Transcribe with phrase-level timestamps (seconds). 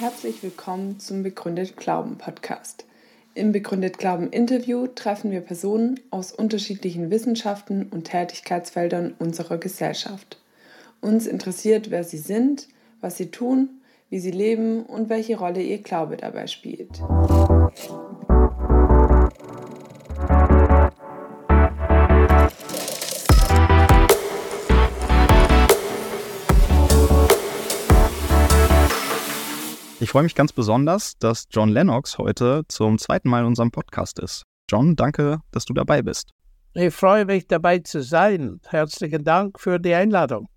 [0.00, 2.84] Herzlich willkommen zum Begründet Glauben Podcast.
[3.34, 10.38] Im Begründet Glauben Interview treffen wir Personen aus unterschiedlichen Wissenschaften und Tätigkeitsfeldern unserer Gesellschaft.
[11.00, 12.68] Uns interessiert, wer sie sind,
[13.00, 13.80] was sie tun,
[14.10, 17.00] wie sie leben und welche Rolle ihr Glaube dabei spielt.
[30.00, 34.18] Ich freue mich ganz besonders, dass John Lennox heute zum zweiten Mal in unserem Podcast
[34.20, 34.42] ist.
[34.70, 36.30] John, danke, dass du dabei bist.
[36.72, 38.60] Ich freue mich dabei zu sein.
[38.68, 40.48] Herzlichen Dank für die Einladung.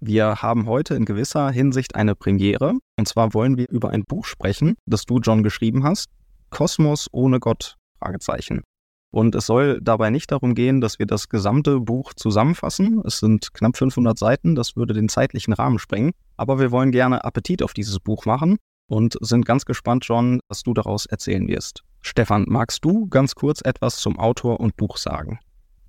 [0.00, 2.74] Wir haben heute in gewisser Hinsicht eine Premiere.
[2.96, 6.08] Und zwar wollen wir über ein Buch sprechen, das du, John, geschrieben hast.
[6.50, 7.76] Kosmos ohne Gott?
[7.98, 8.62] Fragezeichen.
[9.10, 13.02] Und es soll dabei nicht darum gehen, dass wir das gesamte Buch zusammenfassen.
[13.04, 16.12] Es sind knapp 500 Seiten, das würde den zeitlichen Rahmen sprengen.
[16.36, 20.62] Aber wir wollen gerne Appetit auf dieses Buch machen und sind ganz gespannt, John, was
[20.62, 21.82] du daraus erzählen wirst.
[22.02, 25.38] Stefan, magst du ganz kurz etwas zum Autor und Buch sagen?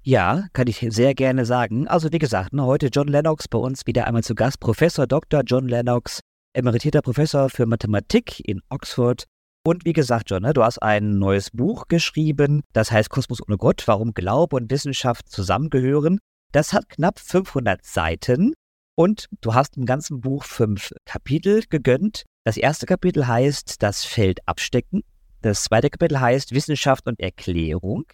[0.04, 1.88] Ja, kann ich sehr gerne sagen.
[1.88, 4.62] Also wie gesagt, ne, heute John Lennox bei uns wieder einmal zu Gast.
[4.62, 5.42] Professor Dr.
[5.46, 6.22] John Lennox,
[6.54, 9.26] emeritierter Professor für Mathematik in Oxford.
[9.68, 13.58] Und wie gesagt, John, ne, du hast ein neues Buch geschrieben, das heißt Kosmos ohne
[13.58, 16.20] Gott, warum Glaube und Wissenschaft zusammengehören.
[16.54, 18.54] Das hat knapp 500 Seiten
[18.96, 22.24] und du hast im ganzen Buch fünf Kapitel gegönnt.
[22.46, 25.04] Das erste Kapitel heißt das Feld abstecken.
[25.42, 28.06] Das zweite Kapitel heißt Wissenschaft und Erklärung.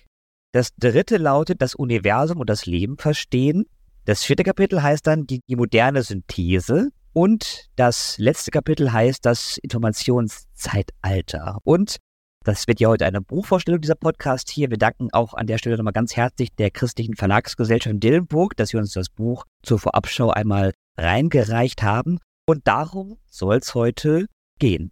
[0.54, 3.66] Das dritte lautet das Universum und das Leben verstehen.
[4.06, 6.90] Das vierte Kapitel heißt dann die, die moderne Synthese.
[7.14, 11.60] Und das letzte Kapitel heißt das Informationszeitalter.
[11.64, 11.98] Und
[12.44, 14.72] das wird ja heute eine Buchvorstellung dieser Podcast hier.
[14.72, 18.70] Wir danken auch an der Stelle nochmal ganz herzlich der Christlichen Verlagsgesellschaft in Dillenburg, dass
[18.70, 22.18] sie uns das Buch zur Vorabschau einmal reingereicht haben.
[22.48, 24.26] Und darum soll es heute
[24.60, 24.92] gehen.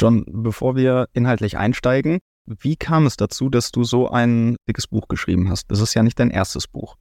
[0.00, 5.08] John, bevor wir inhaltlich einsteigen, wie kam es dazu, dass du so ein dickes Buch
[5.08, 5.70] geschrieben hast?
[5.70, 6.96] Das ist ja nicht dein erstes Buch.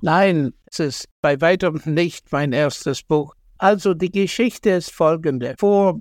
[0.00, 3.34] Nein, es ist bei weitem nicht mein erstes Buch.
[3.64, 5.54] Also die Geschichte ist folgende.
[5.58, 5.98] Vor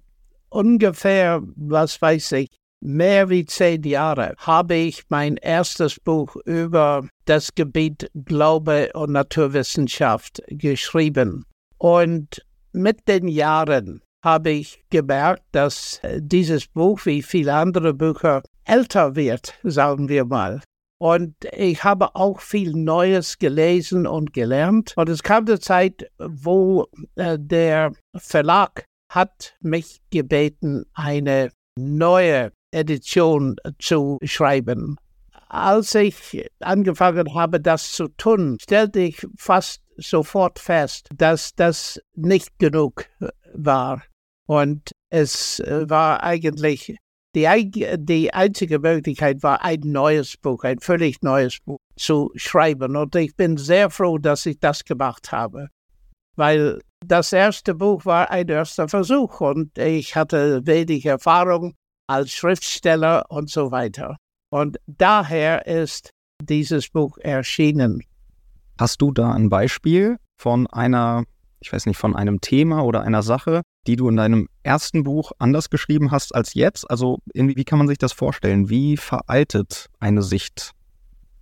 [0.50, 2.50] ungefähr, was weiß ich,
[2.82, 10.42] mehr wie zehn Jahre habe ich mein erstes Buch über das Gebiet Glaube und Naturwissenschaft
[10.50, 11.46] geschrieben.
[11.78, 19.16] Und mit den Jahren habe ich gemerkt, dass dieses Buch wie viele andere Bücher älter
[19.16, 20.62] wird, sagen wir mal.
[21.00, 24.94] Und ich habe auch viel Neues gelesen und gelernt.
[24.96, 33.56] Und es kam die Zeit, wo äh, der Verlag hat mich gebeten, eine neue Edition
[33.80, 34.98] zu schreiben.
[35.50, 42.58] Als ich angefangen habe, das zu tun, stellte ich fast sofort fest, dass das nicht
[42.58, 43.06] genug
[43.54, 44.02] war.
[44.48, 46.98] Und es äh, war eigentlich
[47.36, 52.96] die, die einzige Möglichkeit war, ein neues Buch, ein völlig neues Buch zu schreiben.
[52.96, 55.70] Und ich bin sehr froh, dass ich das gemacht habe,
[56.36, 61.74] weil das erste Buch war ein erster Versuch und ich hatte wenig Erfahrung
[62.08, 64.18] als Schriftsteller und so weiter.
[64.50, 66.12] Und daher ist
[66.42, 68.04] dieses Buch erschienen.
[68.80, 71.24] Hast du da ein Beispiel von einer,
[71.60, 75.32] ich weiß nicht, von einem Thema oder einer Sache, die du in deinem ersten Buch
[75.40, 76.90] anders geschrieben hast als jetzt?
[76.90, 78.70] Also wie kann man sich das vorstellen?
[78.70, 80.72] Wie veraltet eine Sicht?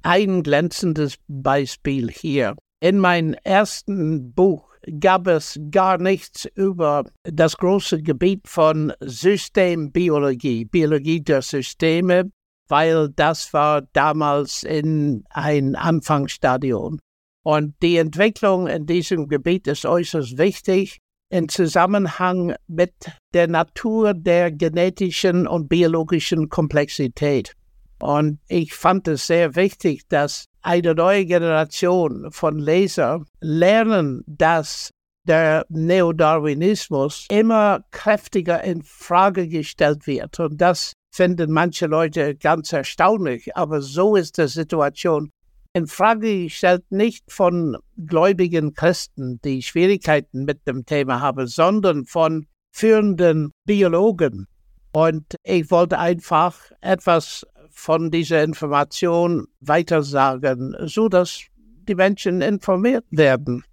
[0.03, 2.55] Ein glänzendes Beispiel hier.
[2.79, 11.21] In meinem ersten Buch gab es gar nichts über das große Gebiet von Systembiologie, Biologie
[11.21, 12.31] der Systeme,
[12.67, 16.97] weil das war damals in ein Anfangsstadium.
[17.43, 21.00] Und die Entwicklung in diesem Gebiet ist äußerst wichtig
[21.31, 22.93] im Zusammenhang mit
[23.33, 27.55] der Natur der genetischen und biologischen Komplexität.
[27.99, 34.91] Und ich fand es sehr wichtig, dass eine neue Generation von Leser lernen, dass
[35.23, 40.39] der Neodarwinismus immer kräftiger in Frage gestellt wird.
[40.39, 45.31] Und das finden manche Leute ganz erstaunlich, aber so ist die Situation
[45.73, 52.47] in Frage gestellt nicht von gläubigen Christen, die Schwierigkeiten mit dem Thema haben, sondern von
[52.71, 54.47] führenden Biologen.
[54.93, 61.41] Und ich wollte einfach etwas von dieser Information weitersagen, so dass
[61.87, 63.63] die Menschen informiert werden.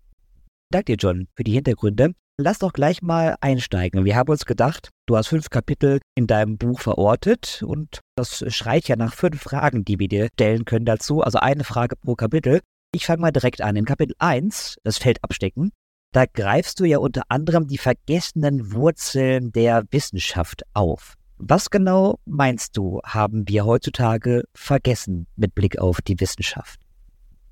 [0.70, 2.12] Danke dir, John, für die Hintergründe.
[2.38, 4.04] Lass doch gleich mal einsteigen.
[4.04, 8.88] Wir haben uns gedacht, du hast fünf Kapitel in deinem Buch verortet und das schreit
[8.88, 11.20] ja nach fünf Fragen, die wir dir stellen können dazu.
[11.20, 12.60] Also eine Frage pro Kapitel.
[12.94, 13.76] Ich fange mal direkt an.
[13.76, 15.72] In Kapitel 1, das Feld abstecken,
[16.12, 21.14] da greifst du ja unter anderem die vergessenen Wurzeln der Wissenschaft auf.
[21.36, 26.80] Was genau meinst du, haben wir heutzutage vergessen mit Blick auf die Wissenschaft?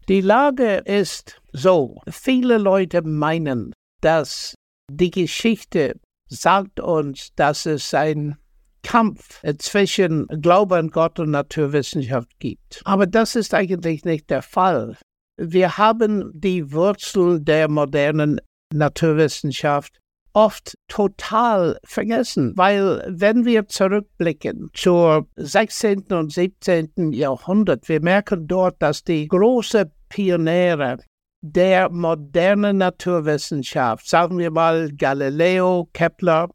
[0.09, 4.55] Die Lage ist so, viele Leute meinen, dass
[4.91, 5.99] die Geschichte
[6.29, 8.37] sagt uns, dass es ein
[8.83, 12.83] Kampf zwischen Glaube an Gott und Naturwissenschaft gibt.
[12.85, 14.97] Aber das ist eigentlich nicht der Fall.
[15.38, 18.41] Wir haben die Wurzeln der modernen
[18.73, 19.99] Naturwissenschaft
[20.33, 26.05] oft total vergessen, weil wenn wir zurückblicken zur 16.
[26.12, 27.12] und 17.
[27.12, 30.99] Jahrhundert, wir merken dort, dass die großen Pioniere
[31.43, 36.49] der modernen Naturwissenschaft, sagen wir mal Galileo, Kepler,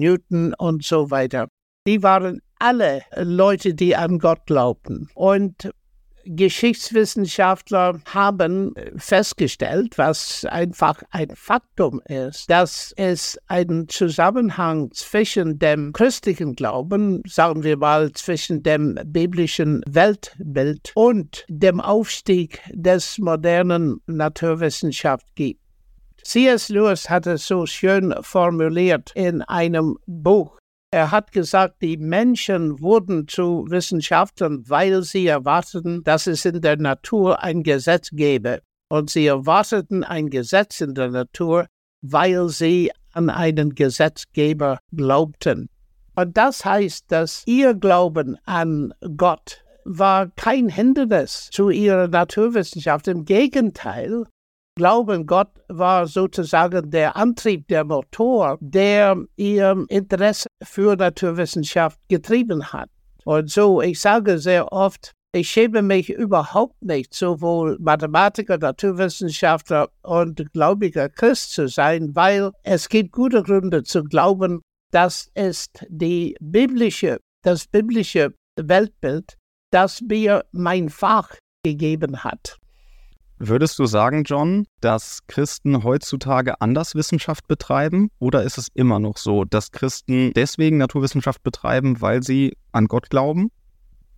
[0.00, 1.48] Newton und so weiter,
[1.86, 5.08] die waren alle Leute, die an Gott glaubten.
[5.14, 5.70] Und
[6.26, 16.54] Geschichtswissenschaftler haben festgestellt, was einfach ein Faktum ist, dass es einen Zusammenhang zwischen dem christlichen
[16.54, 25.60] Glauben, sagen wir mal, zwischen dem biblischen Weltbild und dem Aufstieg des modernen Naturwissenschaft gibt.
[26.24, 26.70] C.S.
[26.70, 30.56] Lewis hat es so schön formuliert in einem Buch,
[30.94, 36.76] er hat gesagt, die Menschen wurden zu Wissenschaftlern, weil sie erwarteten, dass es in der
[36.76, 38.62] Natur ein Gesetz gäbe.
[38.88, 41.66] Und sie erwarteten ein Gesetz in der Natur,
[42.00, 45.68] weil sie an einen Gesetzgeber glaubten.
[46.14, 53.08] Und das heißt, dass ihr Glauben an Gott war kein Hindernis zu ihrer Naturwissenschaft.
[53.08, 54.26] Im Gegenteil,
[54.76, 62.90] Glauben Gott war sozusagen der Antrieb, der Motor, der ihr Interesse für Naturwissenschaft getrieben hat.
[63.24, 70.52] Und so, ich sage sehr oft, ich schäme mich überhaupt nicht, sowohl Mathematiker, Naturwissenschaftler und
[70.52, 74.60] gläubiger Christ zu sein, weil es gibt gute Gründe zu glauben,
[74.90, 79.36] das ist die biblische, das biblische Weltbild,
[79.70, 82.58] das mir mein Fach gegeben hat.
[83.38, 88.10] Würdest du sagen, John, dass Christen heutzutage anders Wissenschaft betreiben?
[88.20, 93.10] Oder ist es immer noch so, dass Christen deswegen Naturwissenschaft betreiben, weil sie an Gott
[93.10, 93.50] glauben?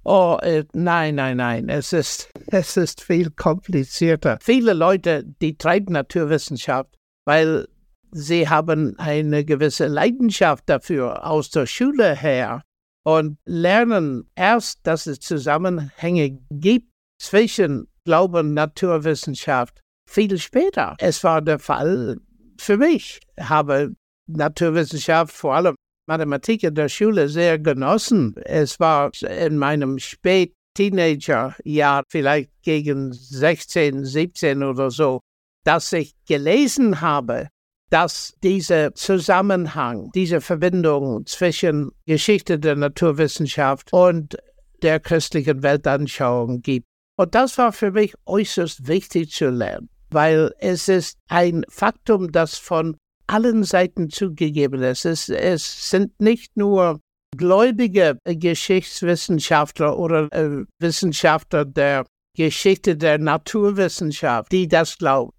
[0.04, 1.68] Oh, äh, nein, nein, nein.
[1.68, 4.38] Es ist, es ist viel komplizierter.
[4.40, 7.66] Viele Leute, die treiben Naturwissenschaft, weil
[8.12, 12.62] sie haben eine gewisse Leidenschaft dafür aus der Schule her
[13.02, 20.94] und lernen erst, dass es Zusammenhänge gibt zwischen Glauben, Naturwissenschaft viel später.
[21.00, 22.18] Es war der Fall
[22.58, 23.20] für mich.
[23.36, 23.94] Ich habe
[24.28, 25.74] Naturwissenschaft, vor allem
[26.08, 28.34] Mathematik in der Schule sehr genossen.
[28.44, 35.20] Es war in meinem spät Teenagerjahr, vielleicht gegen 16, 17 oder so,
[35.64, 37.48] dass ich gelesen habe,
[37.90, 44.36] dass dieser Zusammenhang, diese Verbindung zwischen Geschichte der Naturwissenschaft und
[44.82, 46.86] der christlichen Weltanschauung gibt.
[47.16, 52.58] Und das war für mich äußerst wichtig zu lernen, weil es ist ein Faktum, das
[52.58, 52.96] von
[53.26, 55.04] allen Seiten zugegeben ist.
[55.04, 57.00] Es, es sind nicht nur
[57.36, 62.06] gläubige Geschichtswissenschaftler oder äh, Wissenschaftler der
[62.36, 65.32] Geschichte der Naturwissenschaft, die das glauben.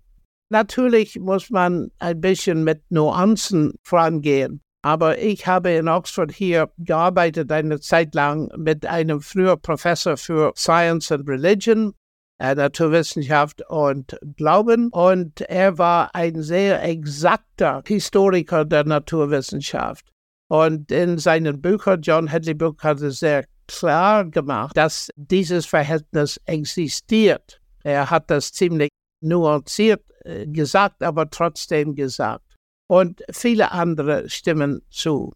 [0.50, 4.62] Natürlich muss man ein bisschen mit Nuancen vorangehen.
[4.88, 10.54] Aber ich habe in Oxford hier gearbeitet eine Zeit lang mit einem früheren Professor für
[10.56, 11.94] Science and Religion,
[12.40, 14.88] äh, Naturwissenschaft und Glauben.
[14.94, 20.06] Und er war ein sehr exakter Historiker der Naturwissenschaft.
[20.48, 26.40] Und in seinen Büchern, John Hadley Book hat es sehr klar gemacht, dass dieses Verhältnis
[26.46, 27.60] existiert.
[27.84, 32.47] Er hat das ziemlich nuanciert äh, gesagt, aber trotzdem gesagt
[32.88, 35.34] und viele andere stimmen zu.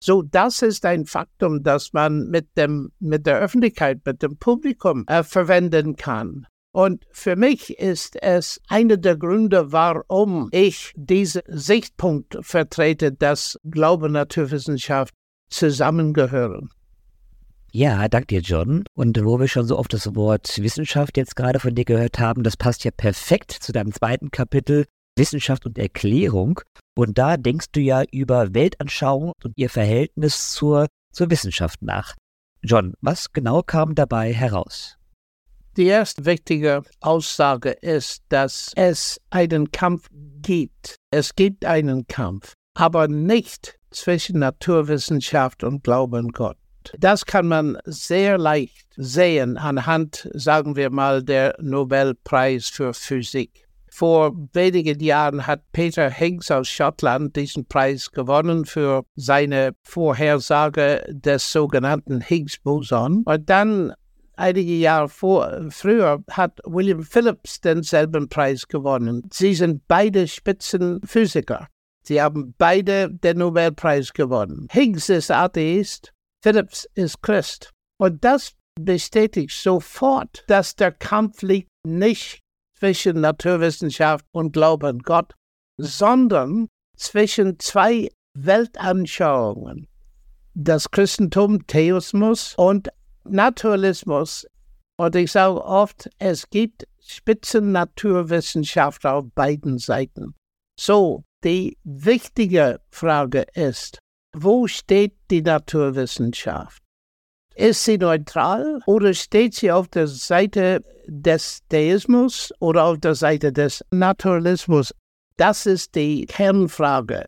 [0.00, 5.04] So, das ist ein Faktum, das man mit dem, mit der Öffentlichkeit, mit dem Publikum
[5.06, 6.46] äh, verwenden kann.
[6.72, 14.06] Und für mich ist es einer der Gründe, warum ich diesen Sichtpunkt vertrete, dass Glaube
[14.06, 15.14] und Naturwissenschaft
[15.48, 16.68] zusammengehören.
[17.70, 18.84] Ja, danke dir, John.
[18.94, 22.42] Und wo wir schon so oft das Wort Wissenschaft jetzt gerade von dir gehört haben,
[22.42, 24.84] das passt ja perfekt zu deinem zweiten Kapitel
[25.16, 26.60] Wissenschaft und Erklärung.
[26.96, 32.14] Und da denkst du ja über Weltanschauung und ihr Verhältnis zur, zur Wissenschaft nach.
[32.62, 34.96] John, was genau kam dabei heraus?
[35.76, 40.08] Die erste wichtige Aussage ist, dass es einen Kampf
[40.40, 40.96] gibt.
[41.10, 46.56] Es gibt einen Kampf, aber nicht zwischen Naturwissenschaft und Glauben Gott.
[46.98, 53.66] Das kann man sehr leicht sehen anhand, sagen wir mal, der Nobelpreis für Physik.
[53.96, 61.52] Vor wenigen Jahren hat Peter Higgs aus Schottland diesen Preis gewonnen für seine Vorhersage des
[61.52, 63.22] sogenannten Higgs-Boson.
[63.24, 63.94] Und dann
[64.34, 69.22] einige Jahre vor, früher hat William Phillips denselben Preis gewonnen.
[69.32, 71.68] Sie sind beide Spitzenphysiker.
[72.02, 74.66] Sie haben beide den Nobelpreis gewonnen.
[74.72, 77.70] Higgs ist Atheist, Phillips ist Christ.
[77.98, 82.43] Und das bestätigt sofort, dass der Kampf liegt nicht
[82.78, 85.32] zwischen Naturwissenschaft und Glaube an Gott,
[85.78, 89.88] sondern zwischen zwei Weltanschauungen.
[90.54, 92.90] Das Christentum, Theismus und
[93.24, 94.46] Naturalismus.
[94.96, 100.34] Und ich sage oft, es gibt Spitzennaturwissenschaftler auf beiden Seiten.
[100.78, 103.98] So, die wichtige Frage ist,
[104.34, 106.83] wo steht die Naturwissenschaft?
[107.56, 113.52] Ist sie neutral oder steht sie auf der Seite des Deismus oder auf der Seite
[113.52, 114.92] des Naturalismus?
[115.36, 117.26] Das ist die Kernfrage.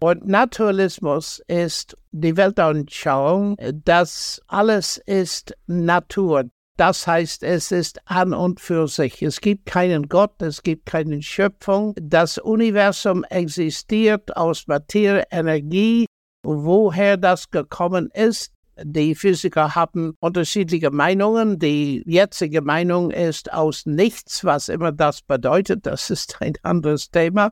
[0.00, 6.44] Und Naturalismus ist die Weltanschauung, dass alles ist Natur.
[6.78, 9.20] Das heißt, es ist an und für sich.
[9.20, 11.94] Es gibt keinen Gott, es gibt keine Schöpfung.
[12.00, 16.06] Das Universum existiert aus Materie, Energie
[16.44, 18.52] woher das gekommen ist.
[18.84, 21.58] Die Physiker haben unterschiedliche Meinungen.
[21.58, 25.86] Die jetzige Meinung ist aus nichts, was immer das bedeutet.
[25.86, 27.50] Das ist ein anderes Thema.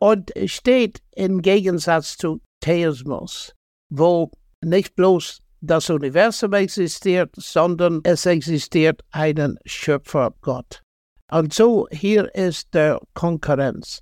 [0.00, 3.54] Und steht im Gegensatz zu Theismus,
[3.90, 4.30] wo
[4.64, 10.82] nicht bloß das Universum existiert, sondern es existiert einen Schöpfergott.
[11.30, 14.00] Und so hier ist der Konkurrenz.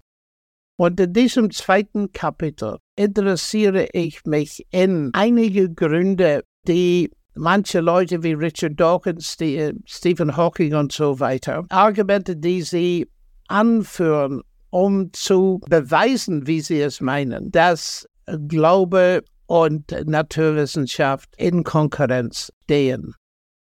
[0.78, 8.32] Und in diesem zweiten Kapitel interessiere ich mich in einige Gründe, die manche Leute wie
[8.32, 13.06] Richard Dawkins, die, äh, Stephen Hawking und so weiter, Argumente, die sie
[13.48, 18.08] anführen, um zu beweisen, wie sie es meinen, dass
[18.48, 23.14] Glaube und Naturwissenschaft in Konkurrenz stehen.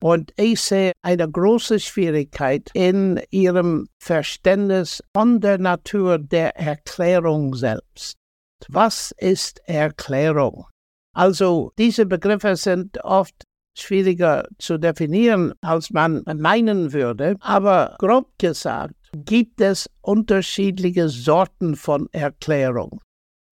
[0.03, 8.17] Und ich sehe eine große Schwierigkeit in ihrem Verständnis von der Natur der Erklärung selbst.
[8.69, 10.65] Was ist Erklärung?
[11.13, 13.43] Also diese Begriffe sind oft
[13.77, 22.07] schwieriger zu definieren, als man meinen würde, aber grob gesagt gibt es unterschiedliche Sorten von
[22.11, 23.01] Erklärung.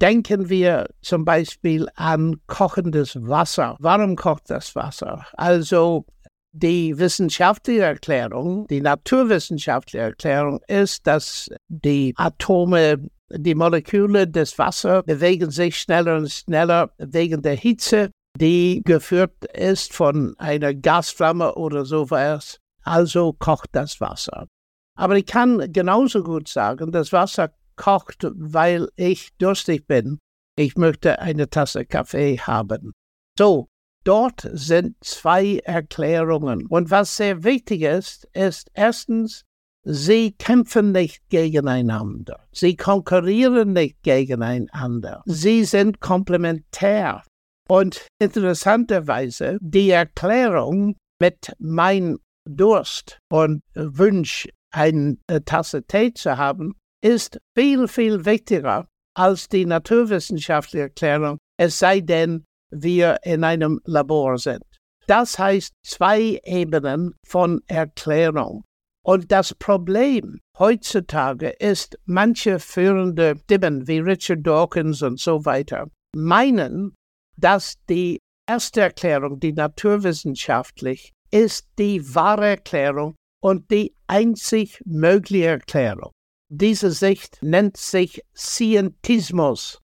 [0.02, 3.76] Denken wir zum Beispiel an kochendes Wasser.
[3.80, 5.26] Warum kocht das Wasser?
[5.34, 6.06] Also
[6.54, 15.52] die wissenschaftliche Erklärung, die naturwissenschaftliche Erklärung ist, dass die Atome, die Moleküle des Wassers bewegen
[15.52, 22.60] sich schneller und schneller wegen der Hitze, die geführt ist von einer Gasflamme oder sowas.
[22.84, 24.48] Also kocht das Wasser.
[24.96, 30.20] Aber ich kann genauso gut sagen, das Wasser kocht, weil ich durstig bin.
[30.58, 32.92] Ich möchte eine Tasse Kaffee haben.
[33.38, 33.68] So,
[34.06, 36.66] Dort sind zwei Erklärungen.
[36.68, 39.44] Und was sehr wichtig ist, ist erstens,
[39.84, 42.48] sie kämpfen nicht gegeneinander.
[42.52, 45.22] Sie konkurrieren nicht gegeneinander.
[45.26, 47.24] Sie sind komplementär.
[47.68, 52.18] Und interessanterweise, die Erklärung mit mein
[52.50, 60.84] Durst und Wunsch, eine Tasse Tee zu haben, ist viel, viel wichtiger als die naturwissenschaftliche
[60.84, 64.64] Erklärung, es sei denn, wir in einem Labor sind.
[65.08, 68.64] Das heißt zwei Ebenen von Erklärung.
[69.10, 76.94] Und das Problem heutzutage ist, manche führende Stimmen wie Richard Dawkins und so weiter meinen,
[77.36, 86.12] dass die erste Erklärung, die naturwissenschaftlich, ist die wahre Erklärung und die einzig mögliche Erklärung.
[86.52, 89.80] Diese Sicht nennt sich Scientismus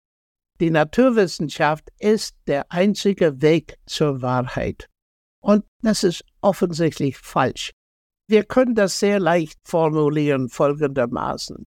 [0.60, 4.86] die Naturwissenschaft ist der einzige Weg zur Wahrheit.
[5.42, 7.72] Und das ist offensichtlich falsch.
[8.28, 11.64] Wir können das sehr leicht formulieren folgendermaßen.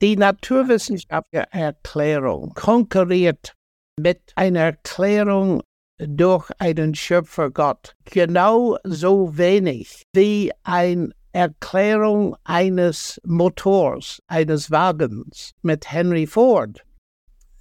[0.00, 3.54] Die naturwissenschaftliche Erklärung konkurriert
[3.98, 5.62] mit einer Erklärung
[5.98, 16.86] durch einen Schöpfergott genauso wenig wie eine Erklärung eines Motors, eines Wagens mit Henry Ford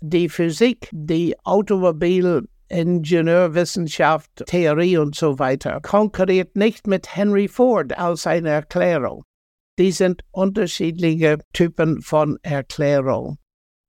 [0.10, 8.25] die Physik, die Automobil Ingenieurwissenschaft, Theorie und so weiter, konkurriert nicht mit Henry Ford als
[8.27, 9.24] eine Erklärung.
[9.77, 13.38] Die sind unterschiedliche Typen von Erklärung.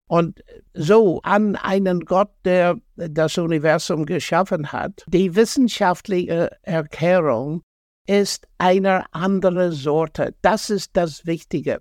[0.08, 0.40] Und
[0.72, 7.62] so an einen Gott, der das Universum geschaffen hat, die wissenschaftliche Erklärung
[8.06, 10.34] ist eine andere Sorte.
[10.42, 11.80] Das ist das Wichtige.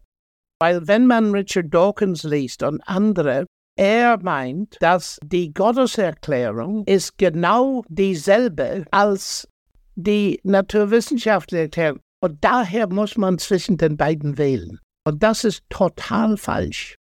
[0.59, 3.45] Weil wenn man Richard Dawkins liest und andere,
[3.75, 9.47] er meint, dass die Gotteserklärung ist genau dieselbe als
[9.95, 11.99] die naturwissenschaftliche Erklärung.
[12.21, 14.79] Und daher muss man zwischen den beiden wählen.
[15.05, 16.95] Und das ist total falsch.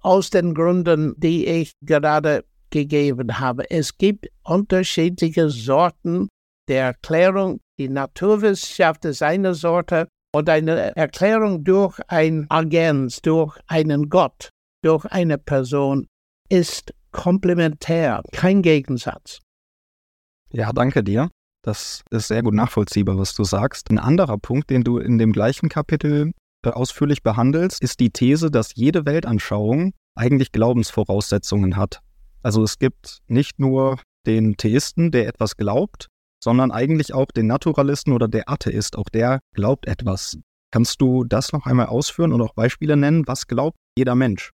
[0.00, 3.68] Aus den Gründen, die ich gerade gegeben habe.
[3.70, 6.28] Es gibt unterschiedliche Sorten
[6.68, 7.60] der Erklärung.
[7.78, 14.50] Die Naturwissenschaft ist eine Sorte und eine Erklärung durch ein Agens, durch einen Gott,
[14.82, 16.06] durch eine Person
[16.48, 19.40] ist komplementär, kein Gegensatz.
[20.50, 21.30] Ja, danke dir.
[21.62, 23.90] Das ist sehr gut nachvollziehbar, was du sagst.
[23.90, 26.32] Ein anderer Punkt, den du in dem gleichen Kapitel
[26.64, 32.00] äh, ausführlich behandelst, ist die These, dass jede Weltanschauung eigentlich Glaubensvoraussetzungen hat.
[32.42, 36.08] Also es gibt nicht nur den Theisten, der etwas glaubt,
[36.42, 40.38] sondern eigentlich auch den Naturalisten oder der Atheist, auch der glaubt etwas.
[40.70, 43.26] Kannst du das noch einmal ausführen und auch Beispiele nennen?
[43.26, 44.52] Was glaubt jeder Mensch?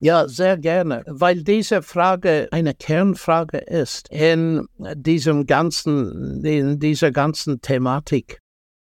[0.00, 7.60] Ja, sehr gerne, weil diese Frage eine Kernfrage ist in diesem ganzen, in dieser ganzen
[7.60, 8.38] Thematik.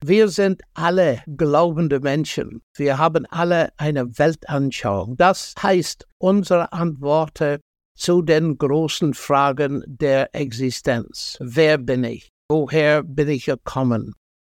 [0.04, 2.62] Wir sind alle glaubende Menschen.
[2.76, 5.16] Wir haben alle eine Weltanschauung.
[5.16, 7.61] Das heißt, unsere Antworten
[7.97, 11.38] zu den großen Fragen der Existenz.
[11.40, 12.28] Wer bin ich?
[12.50, 14.14] Woher bin ich gekommen?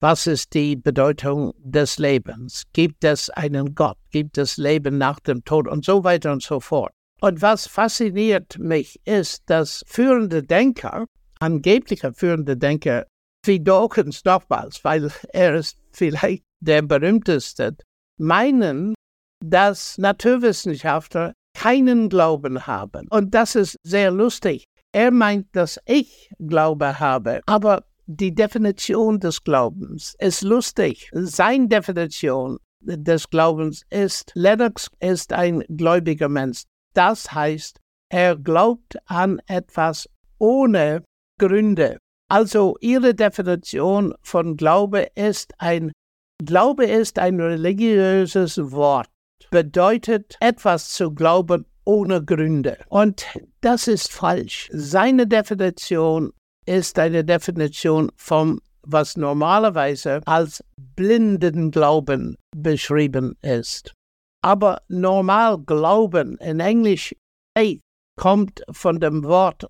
[0.09, 2.63] Was ist die Bedeutung des Lebens?
[2.73, 3.97] Gibt es einen Gott?
[4.13, 5.67] Gibt es Leben nach dem Tod?
[5.67, 6.93] Und so weiter und so fort.
[7.21, 11.07] Und was fasziniert mich ist, dass führende Denker,
[11.41, 13.07] angebliche führende Denker,
[13.45, 17.77] wie Dawkins nochmals, weil er ist vielleicht der berühmteste,
[18.17, 18.95] meinen,
[19.45, 23.09] dass Naturwissenschaftler keinen Glauben haben.
[23.11, 24.67] Und das ist sehr lustig.
[24.93, 31.11] Er meint, dass ich Glaube habe, aber die Definition des Glaubens ist lustig.
[31.13, 36.63] Seine Definition des Glaubens ist, Lennox ist ein gläubiger Mensch.
[36.95, 41.03] Das heißt, er glaubt an etwas ohne
[41.39, 41.99] Gründe.
[42.29, 45.93] Also ihre Definition von Glaube ist ein
[46.45, 49.09] Glaube ist ein religiöses Wort,
[49.51, 52.77] bedeutet etwas zu glauben ohne Gründe.
[52.89, 53.25] Und
[53.63, 54.69] das ist falsch.
[54.71, 56.33] Seine Definition
[56.67, 60.63] ist eine Definition vom, was normalerweise als
[60.95, 63.95] blinden Glauben beschrieben ist.
[64.45, 67.15] Aber normal Glauben in Englisch
[67.57, 67.81] faith
[68.19, 69.67] kommt von dem Wort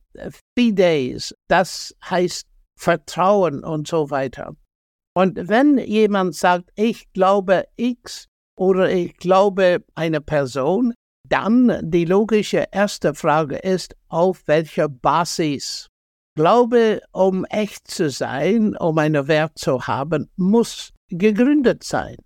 [0.59, 2.47] fides, das heißt
[2.79, 4.55] Vertrauen und so weiter.
[5.17, 8.27] Und wenn jemand sagt, ich glaube X
[8.59, 10.93] oder ich glaube eine Person,
[11.29, 15.89] dann die logische erste Frage ist, auf welcher Basis
[16.37, 22.17] Glaube, um echt zu sein, um einen Wert zu haben, muss gegründet sein.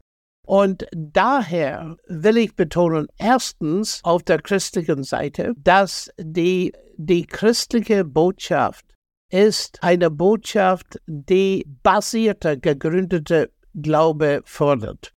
[0.45, 8.85] Und daher will ich betonen, erstens auf der christlichen Seite, dass die, die christliche Botschaft
[9.31, 15.13] ist eine Botschaft, die basierte, gegründete Glaube fordert.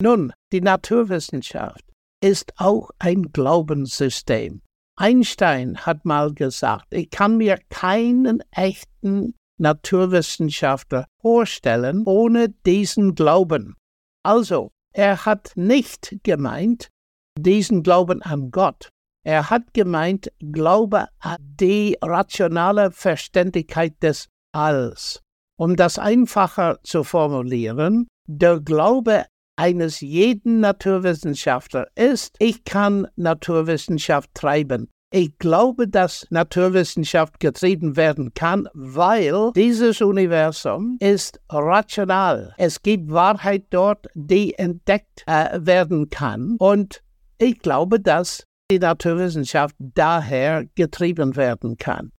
[0.00, 1.84] Nun, die Naturwissenschaft
[2.22, 4.62] ist auch ein Glaubenssystem.
[5.00, 13.76] Einstein hat mal gesagt, ich kann mir keinen echten Naturwissenschaftler vorstellen ohne diesen Glauben.
[14.24, 16.88] Also, er hat nicht gemeint,
[17.38, 18.88] diesen Glauben an Gott.
[19.24, 25.20] Er hat gemeint, Glaube an die rationale Verständigkeit des Alls.
[25.56, 29.26] Um das einfacher zu formulieren, der Glaube
[29.58, 34.88] eines jeden Naturwissenschaftler ist, ich kann Naturwissenschaft treiben.
[35.10, 42.54] Ich glaube, dass Naturwissenschaft getrieben werden kann, weil dieses Universum ist rational.
[42.56, 46.56] Es gibt Wahrheit dort, die entdeckt äh, werden kann.
[46.58, 47.02] Und
[47.38, 52.12] ich glaube, dass die Naturwissenschaft daher getrieben werden kann.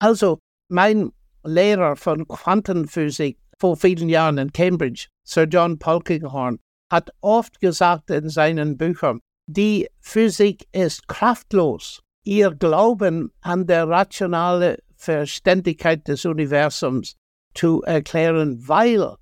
[0.00, 1.12] Also, mein
[1.44, 6.58] Lehrer von Quantenphysik vor vielen Jahren in Cambridge, Sir John Polkinghorne,
[6.92, 12.02] hat oft gesagt in seinen Büchern, die Physik ist kraftlos.
[12.24, 17.16] Ihr Glauben an der rationale Verständigkeit des Universums
[17.54, 19.16] zu erklären, weil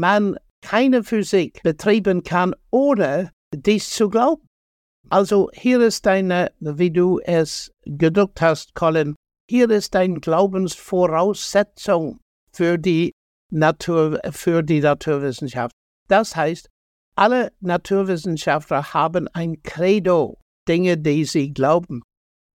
[0.00, 4.46] man keine Physik betrieben kann, ohne dies zu glauben.
[5.10, 9.14] Also hier ist eine, wie du es gedruckt hast, Colin,
[9.48, 12.18] hier ist eine Glaubensvoraussetzung
[12.52, 13.12] für die
[13.52, 15.74] Natur, für die Naturwissenschaft.
[16.08, 16.68] Das heißt,
[17.16, 22.02] alle Naturwissenschaftler haben ein Credo, Dinge, die sie glauben.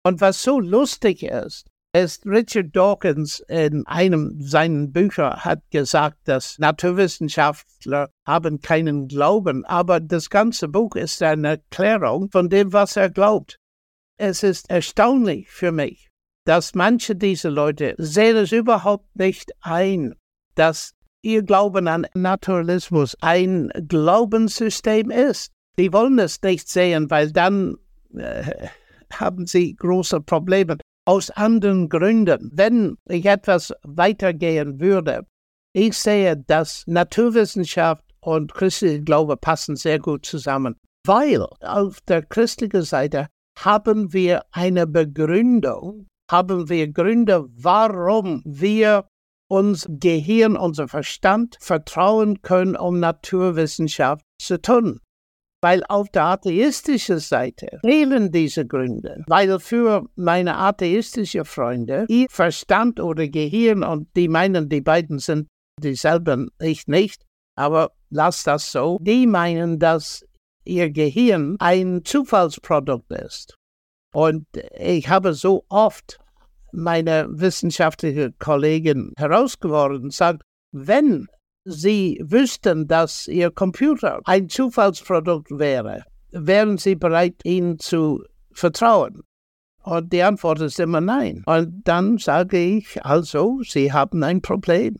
[0.04, 6.58] Und was so lustig ist, ist, Richard Dawkins in einem seiner Bücher hat gesagt, dass
[6.58, 13.10] Naturwissenschaftler haben keinen Glauben, aber das ganze Buch ist eine Erklärung von dem, was er
[13.10, 13.58] glaubt.
[14.18, 16.08] Es ist erstaunlich für mich,
[16.44, 20.14] dass manche dieser Leute sehen es überhaupt nicht ein,
[20.54, 20.95] dass
[21.26, 25.50] ihr Glauben an Naturalismus ein Glaubenssystem ist.
[25.76, 27.76] Die wollen es nicht sehen, weil dann
[28.14, 28.68] äh,
[29.12, 30.78] haben sie große Probleme.
[31.04, 32.50] Aus anderen Gründen.
[32.52, 35.26] Wenn ich etwas weitergehen würde,
[35.72, 42.82] ich sehe, dass Naturwissenschaft und christlicher Glaube passen sehr gut zusammen, weil auf der christlichen
[42.82, 49.04] Seite haben wir eine Begründung, haben wir Gründe, warum wir
[49.48, 55.00] uns Gehirn, unser Verstand vertrauen können, um Naturwissenschaft zu tun.
[55.62, 59.24] Weil auf der atheistischen Seite fehlen diese Gründe.
[59.26, 65.48] Weil für meine atheistischen Freunde ihr Verstand oder Gehirn, und die meinen, die beiden sind
[65.82, 67.22] dieselben, ich nicht,
[67.56, 70.24] aber lass das so, die meinen, dass
[70.64, 73.56] ihr Gehirn ein Zufallsprodukt ist.
[74.14, 74.46] Und
[74.78, 76.18] ich habe so oft
[76.72, 81.26] meine wissenschaftliche Kollegen herausgeworden sagt, wenn
[81.64, 89.22] Sie wüssten, dass Ihr Computer ein Zufallsprodukt wäre, wären Sie bereit, ihn zu vertrauen?
[89.82, 91.42] Und die Antwort ist immer nein.
[91.46, 94.96] Und dann sage ich, also, Sie haben ein Problem.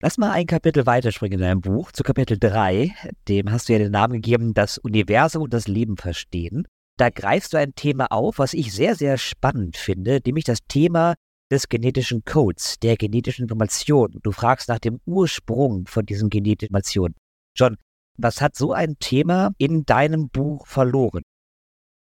[0.00, 2.92] Lass mal ein Kapitel weiterspringen in deinem Buch, zu Kapitel 3.
[3.28, 6.66] Dem hast du ja den Namen gegeben, das Universum und das Leben verstehen.
[7.02, 11.14] Da greifst du ein Thema auf, was ich sehr, sehr spannend finde, nämlich das Thema
[11.50, 14.20] des genetischen Codes, der genetischen Information.
[14.22, 17.16] Du fragst nach dem Ursprung von diesen genetischen Informationen.
[17.56, 17.76] John,
[18.18, 21.22] was hat so ein Thema in deinem Buch verloren?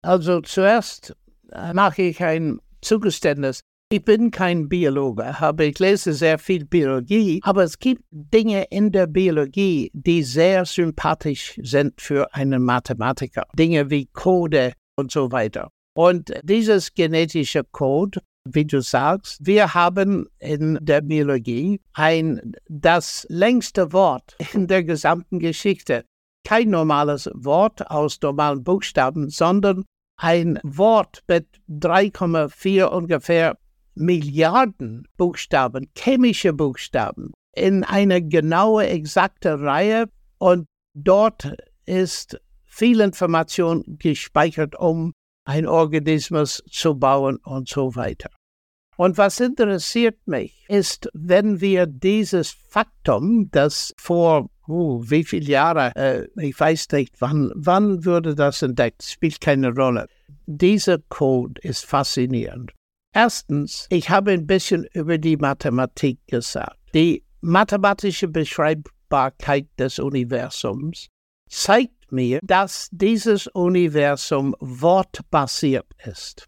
[0.03, 1.14] Also zuerst
[1.53, 3.61] äh, mache ich ein Zugeständnis.
[3.92, 7.38] Ich bin kein Biologe, aber ich lese sehr viel Biologie.
[7.44, 13.44] Aber es gibt Dinge in der Biologie, die sehr sympathisch sind für einen Mathematiker.
[13.57, 15.71] Dinge wie Code und so weiter.
[15.95, 23.93] Und dieses genetische Code, wie du sagst, wir haben in der Biologie ein das längste
[23.93, 26.05] Wort in der gesamten Geschichte.
[26.47, 29.85] Kein normales Wort aus normalen Buchstaben, sondern
[30.17, 33.59] ein Wort mit 3,4 ungefähr
[33.95, 40.09] Milliarden Buchstaben, chemische Buchstaben, in eine genaue, exakte Reihe
[40.39, 45.13] und dort ist viel Information gespeichert, um
[45.45, 48.31] ein Organismus zu bauen und so weiter.
[48.97, 55.93] Und was interessiert mich, ist, wenn wir dieses Faktum, das vor uh, wie viele Jahre,
[55.97, 60.07] äh, ich weiß nicht, wann, wann würde das entdeckt, spielt keine Rolle.
[60.47, 62.73] Dieser Code ist faszinierend.
[63.13, 66.79] Erstens, ich habe ein bisschen über die Mathematik gesagt.
[66.95, 71.09] Die mathematische Beschreibbarkeit des Universums
[71.49, 76.46] zeigt mir, dass dieses Universum wortbasiert ist.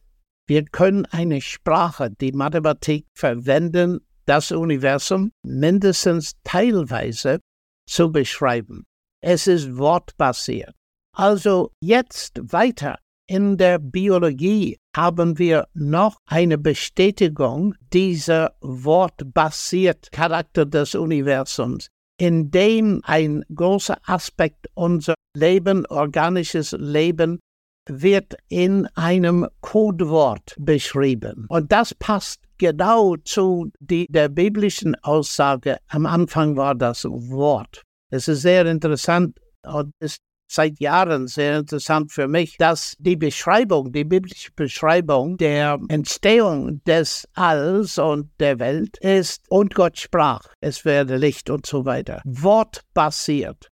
[0.48, 7.40] Wir können eine Sprache, die Mathematik verwenden, das Universum mindestens teilweise
[7.88, 8.85] zu beschreiben.
[9.22, 10.75] Es ist wortbasiert.
[11.16, 12.98] Also jetzt weiter
[13.29, 23.01] in der Biologie haben wir noch eine Bestätigung dieser wortbasiert Charakter des Universums, in dem
[23.05, 27.40] ein großer Aspekt unser Leben, organisches Leben,
[27.88, 31.46] wird in einem Codewort beschrieben.
[31.48, 35.79] Und das passt genau zu die, der biblischen Aussage.
[35.88, 37.83] Am Anfang war das Wort.
[38.11, 40.18] Es ist sehr interessant und ist
[40.53, 47.29] seit Jahren sehr interessant für mich, dass die Beschreibung, die biblische Beschreibung der Entstehung des
[47.35, 52.21] Alls und der Welt ist, und Gott sprach, es werde Licht und so weiter.
[52.25, 53.69] Wortbasiert.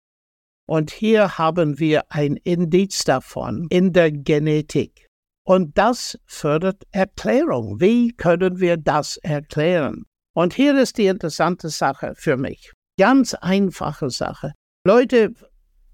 [0.68, 5.06] Und hier haben wir ein Indiz davon in der Genetik.
[5.44, 7.80] Und das fördert Erklärung.
[7.80, 10.04] Wie können wir das erklären?
[10.34, 12.72] Und hier ist die interessante Sache für mich.
[12.98, 14.52] Ganz einfache Sache.
[14.84, 15.32] Leute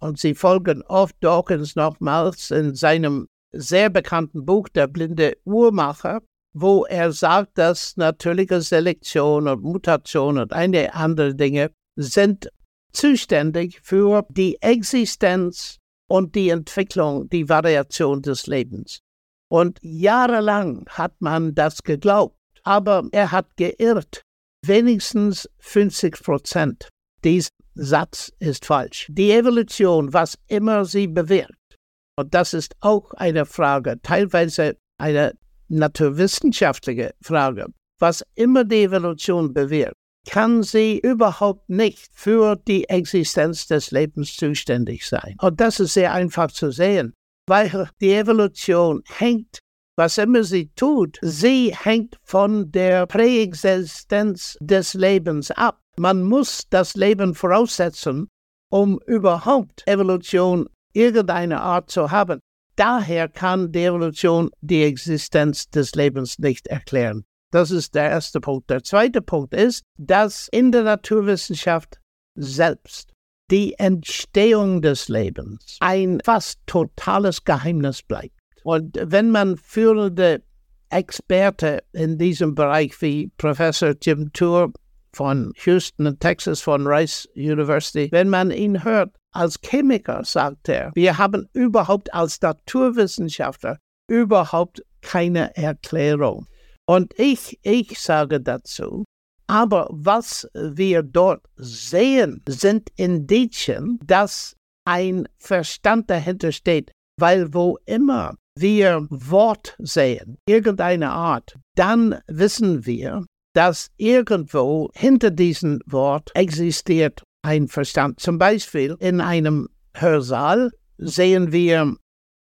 [0.02, 6.20] und sie folgen oft Dawkins nochmals in seinem sehr bekannten Buch Der blinde Uhrmacher,
[6.54, 12.50] wo er sagt, dass natürliche Selektion und Mutation und einige andere Dinge sind
[12.92, 19.00] zuständig für die Existenz und die Entwicklung, die Variation des Lebens.
[19.48, 22.36] Und jahrelang hat man das geglaubt.
[22.64, 24.22] aber er hat geirrt.
[24.64, 26.88] Wenigstens 50 Prozent.
[27.24, 29.06] Dieser Satz ist falsch.
[29.10, 31.78] Die Evolution, was immer sie bewirkt,
[32.16, 35.32] und das ist auch eine Frage, teilweise eine
[35.68, 37.66] naturwissenschaftliche Frage,
[37.98, 39.96] was immer die Evolution bewirkt,
[40.28, 45.36] kann sie überhaupt nicht für die Existenz des Lebens zuständig sein.
[45.40, 47.14] Und das ist sehr einfach zu sehen,
[47.48, 49.58] weil die Evolution hängt,
[49.96, 55.81] was immer sie tut, sie hängt von der Präexistenz des Lebens ab.
[55.98, 58.28] Man muss das Leben voraussetzen,
[58.70, 62.40] um überhaupt Evolution irgendeine Art zu haben.
[62.76, 67.24] Daher kann die Evolution die Existenz des Lebens nicht erklären.
[67.50, 68.70] Das ist der erste Punkt.
[68.70, 71.98] Der zweite Punkt ist, dass in der Naturwissenschaft
[72.34, 73.12] selbst
[73.50, 78.32] die Entstehung des Lebens ein fast totales Geheimnis bleibt.
[78.64, 80.42] Und wenn man führende
[80.88, 84.72] Experte in diesem Bereich wie Professor Jim Tour
[85.14, 91.18] von Houston, Texas, von Rice University, wenn man ihn hört, als Chemiker sagt er, wir
[91.18, 96.46] haben überhaupt als Naturwissenschaftler überhaupt keine Erklärung.
[96.86, 99.04] Und ich, ich sage dazu,
[99.46, 108.34] aber was wir dort sehen, sind Indizien, dass ein Verstand dahinter steht, weil wo immer
[108.58, 117.68] wir Wort sehen, irgendeine Art, dann wissen wir, dass irgendwo hinter diesem Wort existiert ein
[117.68, 118.20] Verstand.
[118.20, 121.96] Zum Beispiel in einem Hörsaal sehen wir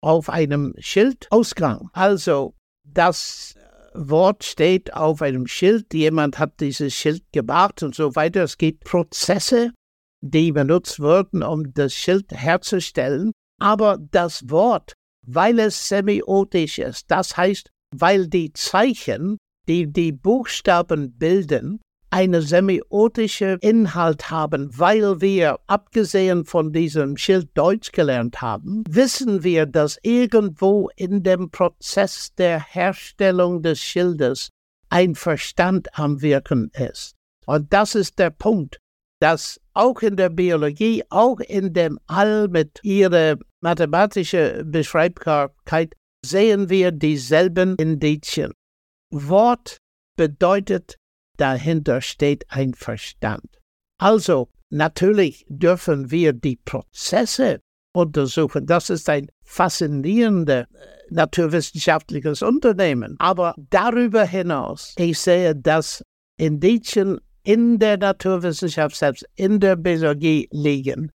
[0.01, 1.89] auf einem Schild Ausgang.
[1.93, 3.55] Also das
[3.93, 8.43] Wort steht auf einem Schild, jemand hat dieses Schild gemacht und so weiter.
[8.43, 9.71] Es gibt Prozesse,
[10.21, 13.31] die benutzt wurden, um das Schild herzustellen.
[13.59, 14.93] Aber das Wort,
[15.25, 23.57] weil es semiotisch ist, das heißt, weil die Zeichen, die die Buchstaben bilden, eine semiotische
[23.61, 30.89] Inhalt haben, weil wir, abgesehen von diesem Schild Deutsch gelernt haben, wissen wir, dass irgendwo
[30.95, 34.49] in dem Prozess der Herstellung des Schildes
[34.89, 37.15] ein Verstand am Wirken ist.
[37.45, 38.79] Und das ist der Punkt,
[39.19, 45.93] dass auch in der Biologie, auch in dem All mit ihrer mathematischen Beschreibbarkeit
[46.25, 48.53] sehen wir dieselben Indizien.
[49.11, 49.77] Wort
[50.15, 50.97] bedeutet
[51.37, 53.59] dahinter steht ein Verstand.
[53.99, 57.61] Also, natürlich dürfen wir die Prozesse
[57.93, 58.65] untersuchen.
[58.65, 60.67] Das ist ein faszinierendes äh,
[61.09, 63.15] naturwissenschaftliches Unternehmen.
[63.19, 66.03] Aber darüber hinaus, ich sehe, dass
[66.37, 71.11] Indizien in der Naturwissenschaft selbst, in der Biologie liegen,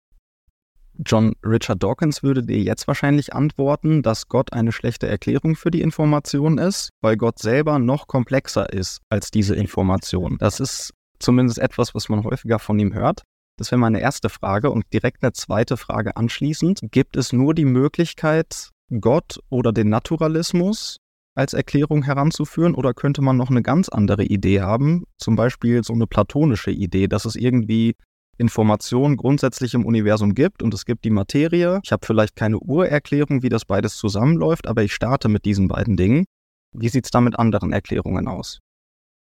[1.05, 5.81] John Richard Dawkins würde dir jetzt wahrscheinlich antworten, dass Gott eine schlechte Erklärung für die
[5.81, 10.37] Information ist, weil Gott selber noch komplexer ist als diese Information.
[10.39, 13.23] Das ist zumindest etwas, was man häufiger von ihm hört.
[13.57, 16.79] Das wäre meine erste Frage und direkt eine zweite Frage anschließend.
[16.91, 18.69] Gibt es nur die Möglichkeit,
[19.01, 20.97] Gott oder den Naturalismus
[21.35, 25.93] als Erklärung heranzuführen oder könnte man noch eine ganz andere Idee haben, zum Beispiel so
[25.93, 27.95] eine platonische Idee, dass es irgendwie
[28.37, 31.79] Informationen grundsätzlich im Universum gibt und es gibt die Materie.
[31.83, 35.97] Ich habe vielleicht keine Urerklärung, wie das beides zusammenläuft, aber ich starte mit diesen beiden
[35.97, 36.25] Dingen.
[36.73, 38.59] Wie sieht es da mit anderen Erklärungen aus?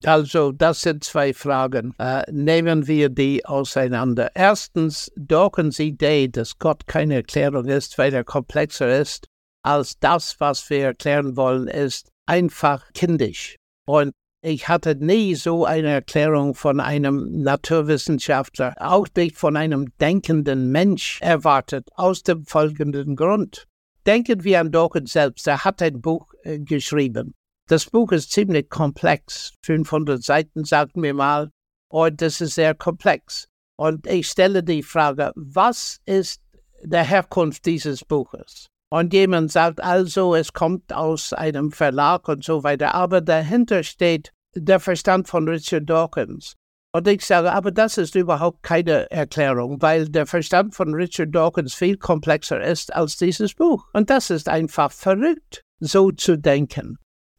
[0.04, 1.94] Also, das sind zwei Fragen.
[2.00, 4.32] Äh, nehmen wir die auseinander.
[4.34, 9.28] Erstens, Dawkins Idee, dass Gott keine Erklärung ist, weil er komplexer ist
[9.64, 13.58] als das, was wir erklären wollen, ist einfach kindisch.
[13.86, 20.72] Und ich hatte nie so eine Erklärung von einem Naturwissenschaftler, auch nicht von einem denkenden
[20.72, 23.68] Mensch erwartet, aus dem folgenden Grund.
[24.08, 25.46] Denken wir an Dawkins selbst.
[25.46, 27.36] Er hat ein Buch äh, geschrieben.
[27.68, 29.54] Das Buch ist ziemlich komplex.
[29.64, 31.52] 500 Seiten, sagen wir mal.
[31.90, 33.48] Und das ist sehr komplex.
[33.78, 36.42] Und ich stelle die Frage, was ist
[36.82, 38.71] der Herkunft dieses Buches?
[38.94, 44.34] Und jemand sagt also, es kommt aus einem Verlag und so weiter, aber dahinter steht
[44.54, 46.56] der Verstand von Richard Dawkins.
[46.94, 51.74] Und ich sage, aber das ist überhaupt keine Erklärung, weil der Verstand von Richard Dawkins
[51.74, 53.88] viel komplexer ist als dieses Buch.
[53.94, 56.98] Und das ist einfach verrückt, so zu denken.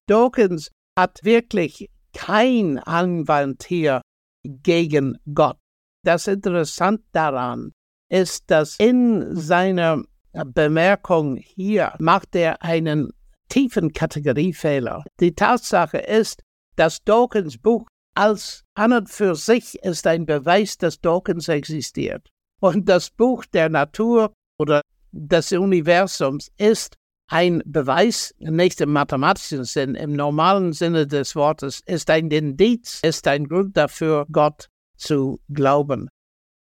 [0.08, 4.00] Dawkins hat wirklich kein Anwand hier
[4.42, 5.58] gegen Gott.
[6.02, 7.72] Das Interessante daran
[8.10, 13.12] ist, dass in seiner Bemerkung hier macht er einen
[13.48, 15.04] tiefen Kategoriefehler.
[15.20, 16.42] Die Tatsache ist,
[16.76, 22.28] dass Dawkins Buch als an und für sich ist ein Beweis, dass Dawkins existiert.
[22.60, 26.96] Und das Buch der Natur oder des Universums ist
[27.28, 33.26] ein Beweis, nicht im mathematischen Sinn, im normalen Sinne des Wortes, ist ein Indiz, ist
[33.26, 36.08] ein Grund dafür, Gott zu glauben.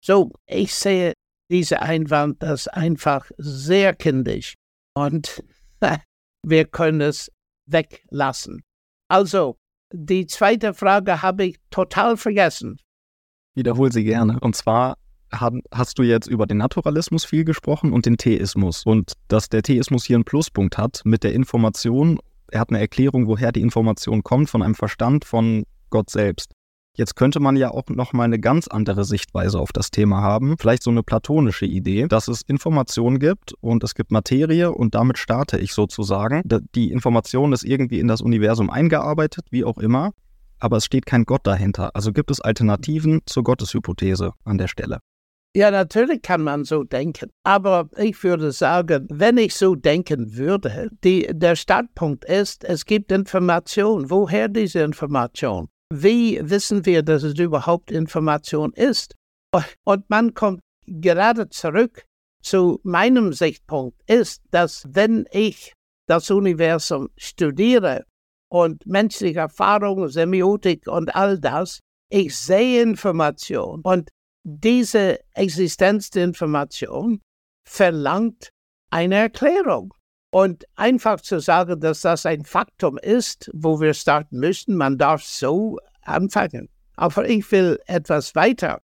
[0.02, 1.14] So, ich sehe
[1.50, 4.56] diese Einwand als einfach sehr kindisch
[4.94, 5.44] und
[6.44, 7.32] wir können es
[7.66, 8.62] weglassen.
[9.10, 9.58] Also,
[9.92, 12.80] die zweite Frage habe ich total vergessen.
[13.56, 14.40] Wiederhol sie gerne.
[14.40, 14.98] Und zwar
[15.32, 18.84] hast du jetzt über den Naturalismus viel gesprochen und den Theismus.
[18.86, 22.20] Und dass der Theismus hier einen Pluspunkt hat mit der Information,
[22.52, 26.52] er hat eine Erklärung, woher die Information kommt, von einem Verstand von Gott selbst.
[27.00, 30.58] Jetzt könnte man ja auch noch mal eine ganz andere Sichtweise auf das Thema haben,
[30.58, 35.18] vielleicht so eine platonische Idee, dass es Informationen gibt und es gibt Materie und damit
[35.18, 36.42] starte ich sozusagen.
[36.76, 40.12] Die Information ist irgendwie in das Universum eingearbeitet, wie auch immer,
[40.60, 41.96] aber es steht kein Gott dahinter.
[41.96, 45.00] Also gibt es Alternativen zur Gotteshypothese an der Stelle.
[45.56, 47.32] Ja, natürlich kann man so denken.
[47.44, 53.14] Aber ich würde sagen, wenn ich so denken würde, die, der Startpunkt ist, es gibt
[53.14, 54.10] Information.
[54.10, 55.70] Woher diese Information?
[55.92, 59.16] Wie wissen wir, dass es überhaupt Information ist?
[59.86, 62.06] Und man kommt gerade zurück
[62.44, 65.74] zu meinem Sichtpunkt, ist, dass wenn ich
[66.08, 68.06] das Universum studiere
[68.50, 71.80] und menschliche Erfahrung, Semiotik und all das,
[72.12, 74.10] ich sehe Information und
[74.44, 77.20] diese Existenz der Information
[77.68, 78.50] verlangt
[78.92, 79.94] eine Erklärung.
[80.32, 85.24] Und einfach zu sagen, dass das ein Faktum ist, wo wir starten müssen, man darf
[85.24, 86.70] so anfangen.
[86.96, 88.80] Aber ich will etwas weiter.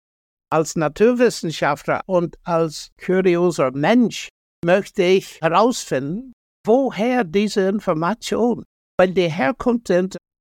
[0.51, 4.29] Als Naturwissenschaftler und als kurioser Mensch
[4.65, 6.33] möchte ich herausfinden,
[6.67, 8.65] woher diese Information,
[8.99, 9.89] weil die Herkunft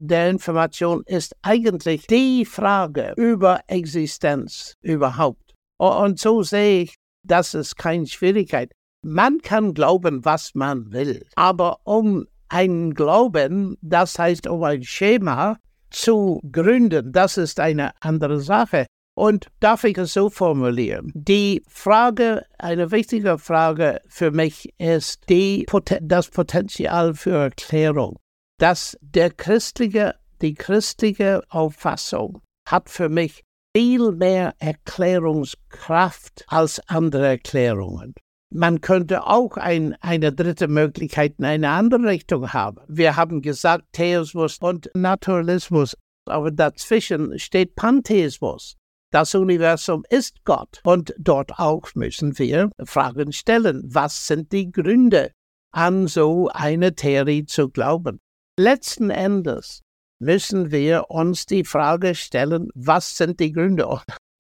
[0.02, 5.54] der Information ist eigentlich die Frage über Existenz überhaupt.
[5.78, 8.72] Und so sehe ich, das ist keine Schwierigkeit.
[9.02, 15.58] Man kann glauben, was man will, aber um einen Glauben, das heißt um ein Schema
[15.90, 18.86] zu gründen, das ist eine andere Sache.
[19.16, 21.12] Und darf ich es so formulieren?
[21.14, 25.66] Die Frage, eine wichtige Frage für mich ist die,
[26.02, 28.18] das Potenzial für Erklärung
[28.60, 33.44] dass der christliche, die christliche Auffassung hat für mich
[33.76, 38.14] viel mehr Erklärungskraft als andere Erklärungen.
[38.52, 42.82] Man könnte auch ein, eine dritte Möglichkeit in eine andere Richtung haben.
[42.88, 48.76] Wir haben gesagt Theismus und Naturalismus, aber dazwischen steht Pantheismus.
[49.12, 53.84] Das Universum ist Gott und dort auch müssen wir Fragen stellen.
[53.86, 55.32] Was sind die Gründe,
[55.72, 58.20] an so eine Theorie zu glauben?
[58.58, 59.82] Letzten Endes
[60.20, 63.88] müssen wir uns die Frage stellen, was sind die Gründe?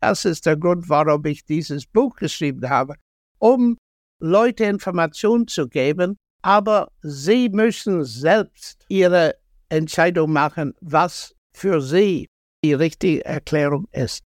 [0.01, 2.95] Das ist der Grund, warum ich dieses Buch geschrieben habe,
[3.37, 3.77] um
[4.19, 9.35] Leute Informationen zu geben, aber sie müssen selbst ihre
[9.69, 12.27] Entscheidung machen, was für sie
[12.63, 14.23] die richtige Erklärung ist.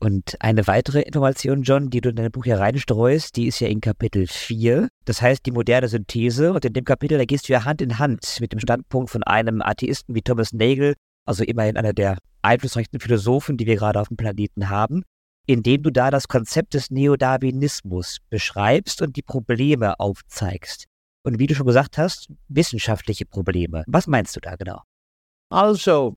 [0.00, 3.68] Und eine weitere Information, John, die du in dein Buch hier reinstreust, die ist ja
[3.68, 4.88] in Kapitel 4.
[5.04, 6.52] Das heißt die moderne Synthese.
[6.52, 9.22] Und in dem Kapitel, da gehst du ja Hand in Hand mit dem Standpunkt von
[9.22, 14.08] einem Atheisten wie Thomas Nagel, also immerhin einer der einflussreichsten Philosophen, die wir gerade auf
[14.08, 15.04] dem Planeten haben,
[15.46, 20.86] indem du da das Konzept des Neodarwinismus beschreibst und die Probleme aufzeigst.
[21.24, 23.84] Und wie du schon gesagt hast, wissenschaftliche Probleme.
[23.86, 24.82] Was meinst du da genau?
[25.50, 26.16] Also,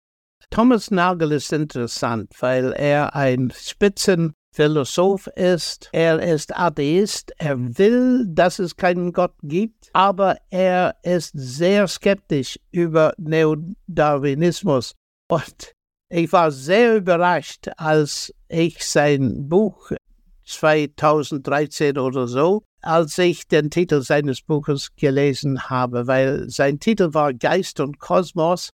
[0.50, 5.90] Thomas Nagel ist interessant, weil er ein Spitzenphilosoph ist.
[5.92, 7.34] Er ist Atheist.
[7.38, 14.94] Er will, dass es keinen Gott gibt, aber er ist sehr skeptisch über Neodarwinismus.
[15.30, 15.75] Und
[16.10, 19.92] ich war sehr überrascht, als ich sein Buch
[20.46, 27.34] 2013 oder so, als ich den Titel seines Buches gelesen habe, weil sein Titel war
[27.34, 28.70] Geist und Kosmos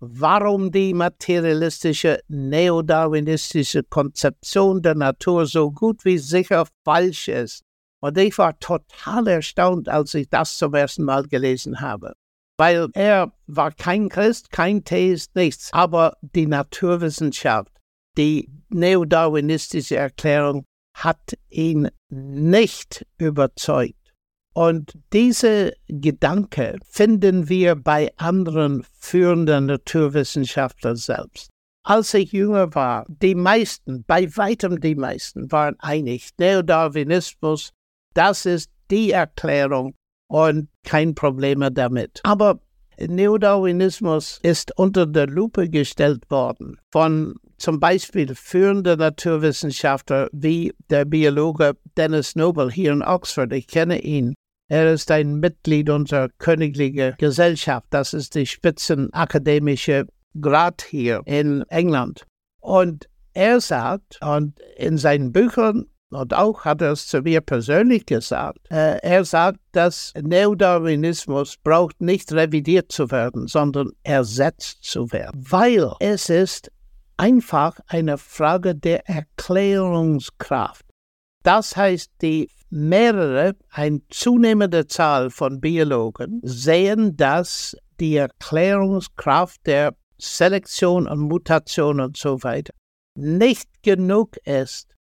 [0.00, 7.62] warum die materialistische neodarwinistische Konzeption der Natur so gut wie sicher falsch ist.
[8.00, 12.12] Und ich war total erstaunt, als ich das zum ersten Mal gelesen habe.
[12.58, 15.72] Weil er war kein Christ, kein Theist, nichts.
[15.72, 17.72] Aber die Naturwissenschaft,
[18.16, 20.64] die neodarwinistische Erklärung
[20.96, 23.94] hat ihn nicht überzeugt.
[24.54, 31.50] Und diese Gedanke finden wir bei anderen führenden Naturwissenschaftlern selbst.
[31.84, 37.72] Als ich jünger war, die meisten, bei weitem die meisten, waren einig, Neodarwinismus,
[38.14, 39.94] das ist die Erklärung
[40.28, 42.20] und kein Problem damit.
[42.22, 42.60] Aber
[42.98, 51.76] Neodarwinismus ist unter der Lupe gestellt worden von zum Beispiel führenden Naturwissenschaftler wie der Biologe
[51.96, 53.52] Dennis Noble hier in Oxford.
[53.52, 54.34] Ich kenne ihn
[54.68, 57.86] Er ist ein Mitglied unserer königlichen Gesellschaft.
[57.90, 60.06] Das ist die spitzenakademische
[60.40, 62.24] Grad hier in England.
[62.60, 68.06] Und er sagt, und in seinen Büchern und auch hat er es zu mir persönlich
[68.06, 75.44] gesagt, äh, er sagt, dass Neodarwinismus braucht nicht revidiert zu werden, sondern ersetzt zu werden,
[75.50, 76.70] weil es ist
[77.16, 80.84] einfach eine Frage der Erklärungskraft.
[81.42, 91.06] Das heißt, die mehrere, eine zunehmende Zahl von Biologen sehen, dass die Erklärungskraft der Selektion
[91.06, 92.72] und Mutation und so weiter
[93.14, 94.95] nicht genug ist,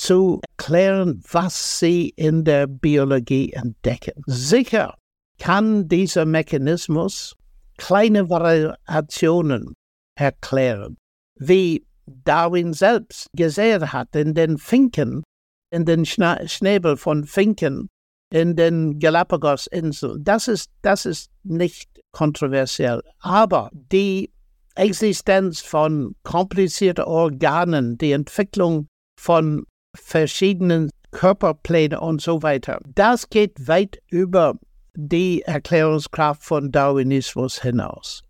[0.00, 4.22] zu erklären, was sie in der Biologie entdecken.
[4.26, 4.96] Sicher
[5.38, 7.36] kann dieser Mechanismus
[7.76, 9.74] kleine Variationen
[10.18, 10.96] erklären,
[11.38, 15.22] wie Darwin selbst gesehen hat in den Finken,
[15.70, 17.88] in den Schna Schnäbel von Finken
[18.32, 20.24] in den Galapagos-Inseln.
[20.24, 23.02] Das ist, das ist nicht kontroversiell.
[23.20, 24.32] Aber die
[24.76, 28.86] Existenz von komplizierten Organen, die Entwicklung
[29.18, 34.54] von verschiedenen Körperplänen und so weiter, das geht weit über
[34.94, 38.22] die Erklärungskraft von Darwinismus hinaus.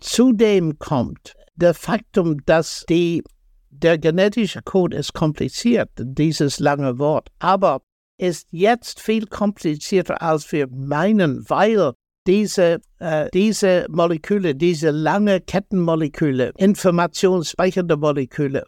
[0.00, 3.22] Zudem kommt der Faktum, dass die,
[3.70, 7.82] der genetische Code ist kompliziert, dieses lange Wort, aber
[8.18, 11.92] ist jetzt viel komplizierter, als wir meinen, weil
[12.26, 18.64] diese, äh, diese Moleküle, diese lange Kettenmoleküle, informationsspeichernde Moleküle,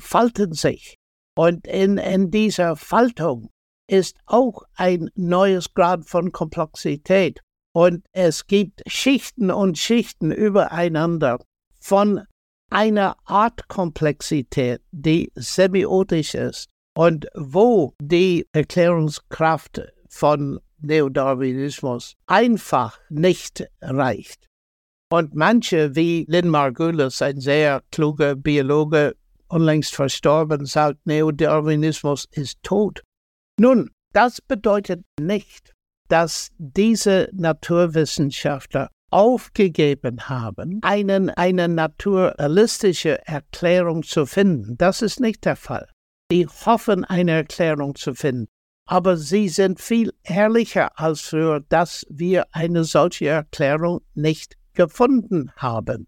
[0.00, 0.96] falten sich.
[1.36, 3.50] Und in, in dieser Faltung
[3.88, 7.40] ist auch ein neues Grad von Komplexität.
[7.74, 11.38] Und es gibt Schichten und Schichten übereinander
[11.78, 12.22] von
[12.70, 24.46] einer Art Komplexität, die semiotisch ist und wo die Erklärungskraft von Neodarwinismus einfach nicht reicht.
[25.10, 29.14] Und manche, wie Lynn Margulis, ein sehr kluger Biologe,
[29.48, 33.02] unlängst verstorben, sagt, Neodarwinismus ist tot.
[33.58, 35.72] Nun, das bedeutet nicht,
[36.08, 44.76] dass diese Naturwissenschaftler aufgegeben haben, einen, eine naturalistische Erklärung zu finden.
[44.78, 45.88] Das ist nicht der Fall.
[46.30, 48.46] Die hoffen, eine Erklärung zu finden
[48.86, 56.06] aber sie sind viel ehrlicher als früher, dass wir eine solche Erklärung nicht gefunden haben.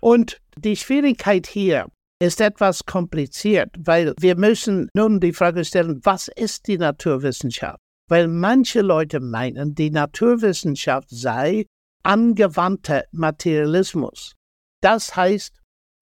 [0.00, 1.86] Und die Schwierigkeit hier
[2.20, 7.78] ist etwas kompliziert, weil wir müssen nun die Frage stellen, was ist die Naturwissenschaft?
[8.08, 11.66] Weil manche Leute meinen, die Naturwissenschaft sei
[12.04, 14.34] angewandter Materialismus.
[14.80, 15.52] Das heißt,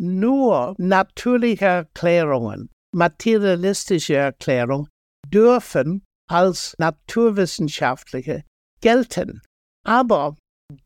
[0.00, 4.88] nur natürliche Erklärungen, materialistische Erklärungen
[5.28, 8.44] dürfen als naturwissenschaftliche
[8.80, 9.40] gelten.
[9.86, 10.36] Aber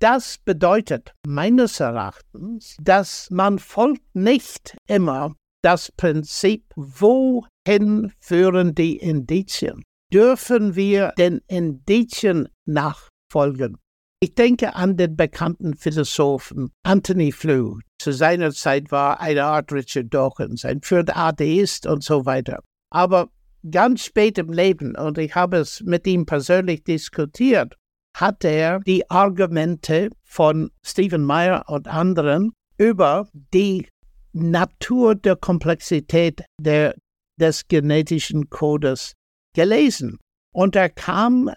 [0.01, 9.83] das bedeutet meines Erachtens, dass man folgt nicht immer das Prinzip, wohin führen die Indizien?
[10.13, 13.77] Dürfen wir den Indizien nachfolgen?
[14.21, 17.79] Ich denke an den bekannten Philosophen Anthony Flew.
[18.01, 22.63] Zu seiner Zeit war eine Art Richard Dawkins, ein führender Atheist und so weiter.
[22.91, 23.29] Aber
[23.71, 27.77] ganz spät im Leben, und ich habe es mit ihm persönlich diskutiert,
[28.21, 33.89] hat er die Argumente von Stephen Meyer und anderen über die
[34.33, 36.97] Natur der Komplexität der,
[37.41, 39.15] des genetischen Codes
[39.55, 40.19] gelesen.
[40.53, 41.51] Und er kam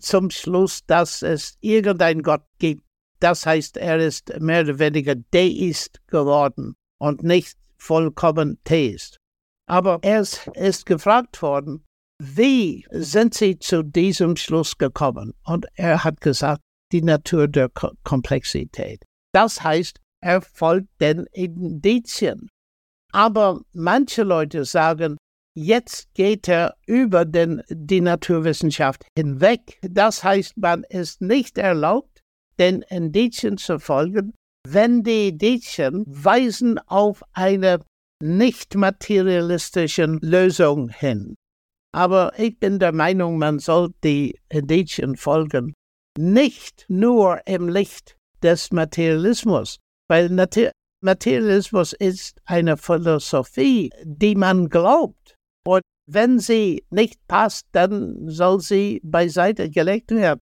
[0.00, 2.82] zum Schluss, dass es irgendein Gott gibt.
[3.20, 9.18] Das heißt, er ist mehr oder weniger Deist geworden und nicht vollkommen Theist.
[9.66, 11.84] Aber er ist gefragt worden,
[12.20, 15.34] wie sind Sie zu diesem Schluss gekommen?
[15.44, 16.62] Und er hat gesagt,
[16.92, 17.70] die Natur der
[18.02, 19.04] Komplexität.
[19.32, 22.48] Das heißt, er folgt den Indizien.
[23.12, 25.16] Aber manche Leute sagen,
[25.54, 29.78] jetzt geht er über den, die Naturwissenschaft hinweg.
[29.82, 32.20] Das heißt, man ist nicht erlaubt,
[32.58, 34.34] den Indizien zu folgen,
[34.66, 37.80] wenn die Indizien weisen auf eine
[38.20, 41.36] nicht materialistischen Lösung hin.
[41.92, 45.74] Aber ich bin der Meinung, man soll die Indizien folgen,
[46.18, 49.78] nicht nur im Licht des Materialismus,
[50.08, 50.28] weil
[51.00, 55.36] Materialismus ist eine Philosophie, die man glaubt.
[55.66, 60.40] Und wenn sie nicht passt, dann soll sie beiseite gelegt werden.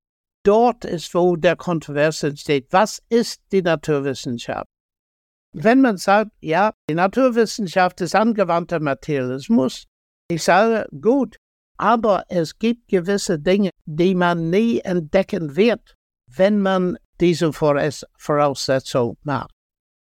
[0.46, 2.68] Dort ist, wo der Kontrovers entsteht.
[2.72, 4.68] Was ist die Naturwissenschaft?
[5.54, 9.86] Wenn man sagt, ja, die Naturwissenschaft ist angewandter Materialismus,
[10.30, 11.38] ich sage, gut,
[11.82, 15.96] Aber es gibt gewisse Dinge, die man nie entdecken wird,
[16.28, 19.52] wenn man diese Voraussetzung macht.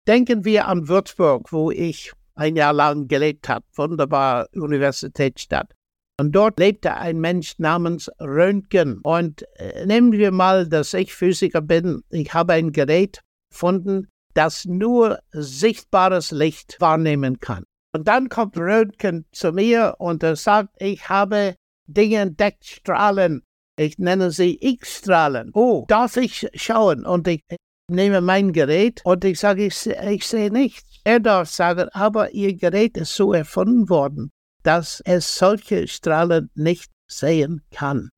[0.07, 5.73] Denken wir an Würzburg, wo ich ein Jahr lang gelebt habe, wunderbare Universitätsstadt.
[6.19, 8.99] Und dort lebte ein Mensch namens Röntgen.
[9.01, 12.03] Und äh, nehmen wir mal, dass ich Physiker bin.
[12.09, 17.65] Ich habe ein Gerät gefunden, das nur sichtbares Licht wahrnehmen kann.
[17.95, 21.55] Und dann kommt Röntgen zu mir und er sagt, ich habe
[21.87, 23.41] Dinge entdeckt, Strahlen.
[23.79, 25.51] Ich nenne sie X-Strahlen.
[25.53, 27.05] Oh, darf ich schauen?
[27.05, 27.41] Und ich
[27.89, 30.99] nehme mein Gerät und ich sage, ich, ich sehe nichts.
[31.05, 34.29] Er darf sagen, aber Ihr Gerät ist so erfunden worden,
[34.63, 38.09] dass es solche Strahlen nicht sehen kann.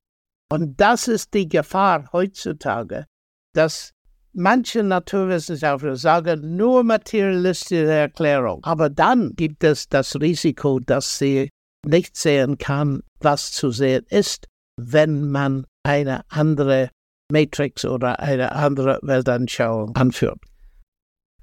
[0.52, 3.06] Und das ist die Gefahr heutzutage,
[3.54, 3.92] dass
[4.38, 8.64] manche Naturwissenschaftler sagen, nur materialistische Erklärung.
[8.64, 11.50] Aber dann gibt es das Risiko, dass sie
[11.86, 14.46] nicht sehen kann, was zu sehen ist,
[14.80, 16.90] wenn man eine andere
[17.32, 20.40] Matrix oder eine andere Weltanschauung anführt.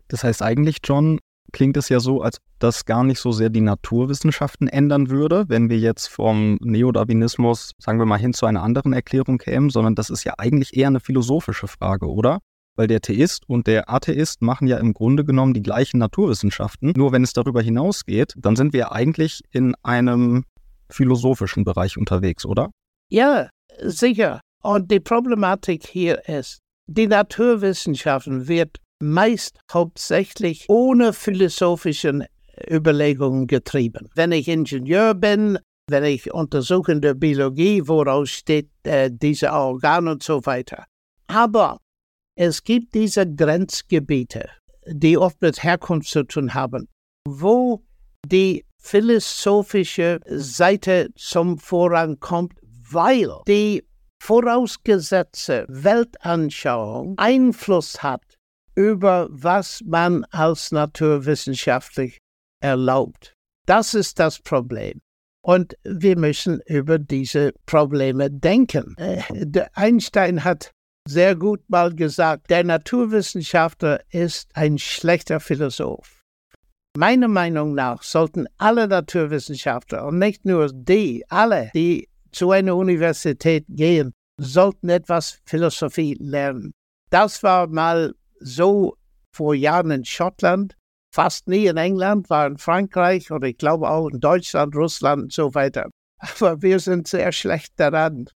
[0.09, 1.19] Das heißt eigentlich, John,
[1.53, 5.45] klingt es ja so, als ob das gar nicht so sehr die Naturwissenschaften ändern würde,
[5.49, 9.95] wenn wir jetzt vom Neodarwinismus, sagen wir mal, hin zu einer anderen Erklärung kämen, sondern
[9.95, 12.39] das ist ja eigentlich eher eine philosophische Frage, oder?
[12.77, 16.93] Weil der Theist und der Atheist machen ja im Grunde genommen die gleichen Naturwissenschaften.
[16.97, 20.45] Nur wenn es darüber hinausgeht, dann sind wir eigentlich in einem
[20.91, 22.71] philosophischen Bereich unterwegs, oder?
[23.11, 23.49] Ja,
[23.81, 24.41] sicher.
[24.63, 32.25] Und die Problematik hier ist, die Naturwissenschaften wird meist hauptsächlich ohne philosophischen
[32.71, 34.09] Überlegungen getrieben.
[34.15, 35.59] Wenn ich Ingenieur bin,
[35.89, 40.85] wenn ich untersuchende Biologie, woraus steht äh, diese Organe und so weiter.
[41.27, 41.79] Aber
[42.37, 44.49] es gibt diese Grenzgebiete,
[44.87, 46.89] die oft mit Herkunft zu tun haben,
[47.27, 47.83] wo
[48.27, 52.55] die philosophische Seite zum Vorrang kommt,
[52.91, 53.83] weil die
[54.23, 58.23] vorausgesetzte Weltanschauung Einfluss hat
[58.75, 62.19] über was man als naturwissenschaftlich
[62.61, 63.35] erlaubt.
[63.67, 65.01] Das ist das Problem.
[65.43, 68.95] Und wir müssen über diese Probleme denken.
[68.97, 69.23] Äh,
[69.75, 70.73] Einstein hat
[71.07, 76.23] sehr gut mal gesagt, der Naturwissenschaftler ist ein schlechter Philosoph.
[76.97, 83.65] Meiner Meinung nach sollten alle Naturwissenschaftler und nicht nur die, alle, die zu einer Universität
[83.69, 86.73] gehen, sollten etwas Philosophie lernen.
[87.11, 88.97] Das war mal so
[89.35, 90.77] vor Jahren in Schottland,
[91.15, 95.33] fast nie in England, war in Frankreich oder ich glaube auch in Deutschland, Russland und
[95.33, 95.91] so weiter.
[96.19, 98.29] Aber wir sind sehr schlecht daran.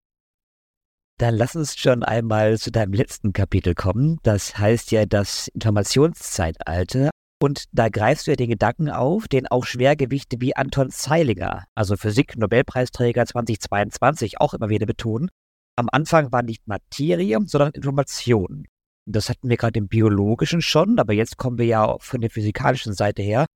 [1.19, 4.19] Dann lass uns schon einmal zu deinem letzten Kapitel kommen.
[4.23, 7.11] Das heißt ja das Informationszeitalter.
[7.41, 11.97] Und da greifst du ja den Gedanken auf, den auch Schwergewichte wie Anton Zeilinger, also
[11.97, 15.29] Physik-Nobelpreisträger 2022, auch immer wieder betonen.
[15.77, 18.67] Am Anfang war nicht Materie, sondern Information.
[19.07, 22.93] Das hatten wir gerade im biologischen schon, aber jetzt kommen wir ja von der physikalischen
[22.93, 23.47] Seite her.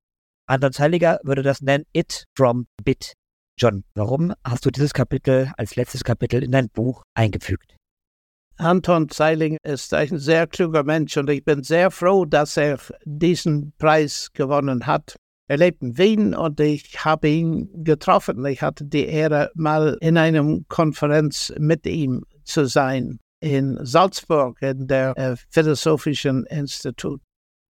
[0.46, 3.14] Anton Zeiliger würde das nennen It from Bit.
[3.58, 7.76] John, warum hast du dieses Kapitel als letztes Kapitel in dein Buch eingefügt?
[8.56, 13.72] Anton Zeiling ist ein sehr kluger Mensch und ich bin sehr froh, dass er diesen
[13.78, 15.16] Preis gewonnen hat.
[15.48, 18.44] Er lebt in Wien und ich habe ihn getroffen.
[18.46, 24.86] Ich hatte die Ehre, mal in einer Konferenz mit ihm zu sein in Salzburg, in
[24.86, 27.20] der äh, Philosophischen Institut.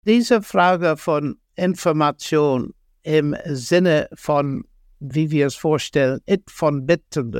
[0.05, 4.65] Diese Frage von Information im Sinne von,
[5.03, 7.31] wie wir es vorstellen, it von Bitten,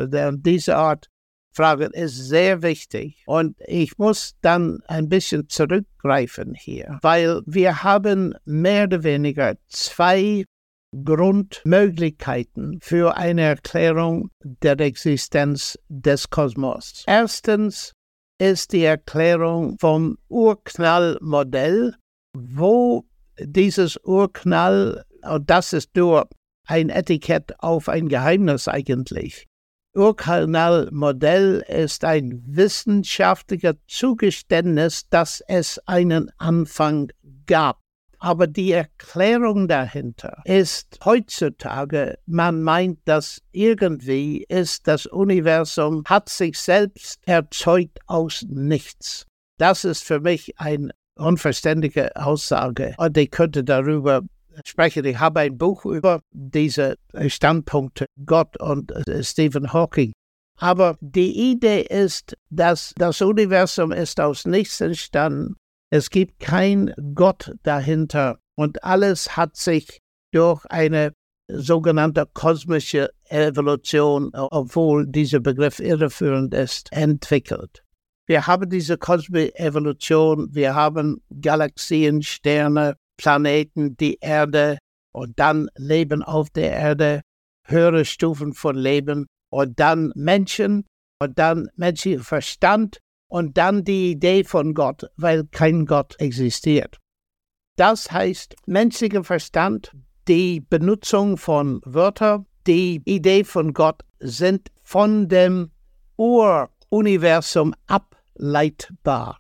[0.44, 1.10] diese Art
[1.56, 3.24] Frage ist sehr wichtig.
[3.28, 10.46] Und ich muss dann ein bisschen zurückgreifen hier, weil wir haben mehr oder weniger zwei
[11.06, 17.04] Grundmöglichkeiten für eine Erklärung der Existenz des Kosmos.
[17.08, 17.94] Erstens
[18.40, 21.96] ist die Erklärung vom Urknallmodell,
[22.36, 23.06] wo
[23.40, 26.28] dieses Urknall, und das ist nur
[26.68, 29.48] ein Etikett auf ein Geheimnis eigentlich.
[29.96, 37.12] Urknallmodell ist ein wissenschaftlicher Zugeständnis, dass es einen Anfang
[37.46, 37.80] gab.
[38.18, 46.58] Aber die Erklärung dahinter ist heutzutage, man meint, dass irgendwie ist das Universum hat sich
[46.58, 49.28] selbst erzeugt aus nichts.
[49.60, 54.22] Das ist für mich eine unverständliche Aussage und ich könnte darüber
[54.66, 55.06] sprechen.
[55.06, 56.98] Ich habe ein Buch über diese
[57.28, 60.14] Standpunkte Gott und äh, Stephen Hawking.
[60.58, 65.56] Aber die Idee ist, dass das Universum ist aus nichts entstanden
[65.96, 70.00] es gibt kein Gott dahinter und alles hat sich
[70.32, 71.14] durch eine
[71.48, 77.84] sogenannte kosmische Evolution, obwohl dieser Begriff irreführend ist, entwickelt.
[78.26, 84.78] Wir haben diese kosmische Evolution, wir haben Galaxien, Sterne, Planeten, die Erde
[85.12, 87.22] und dann Leben auf der Erde,
[87.66, 90.86] höhere Stufen von Leben und dann Menschen
[91.20, 97.00] und dann menschlicher Verstand und dann die Idee von Gott, weil kein Gott existiert.
[97.76, 99.92] Das heißt, menschlicher Verstand,
[100.28, 105.72] die Benutzung von Wörtern, die Idee von Gott sind von dem
[106.18, 109.40] Uruniversum ableitbar.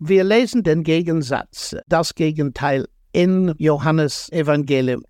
[0.00, 5.04] Wir lesen den Gegensatz, das Gegenteil in Johannes Evangelium.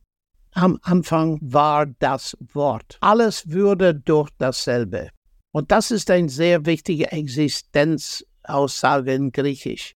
[0.52, 2.98] Am Anfang war das Wort.
[3.00, 5.10] Alles würde durch dasselbe.
[5.52, 9.94] Und das ist eine sehr wichtige Existenzaussage in Griechisch.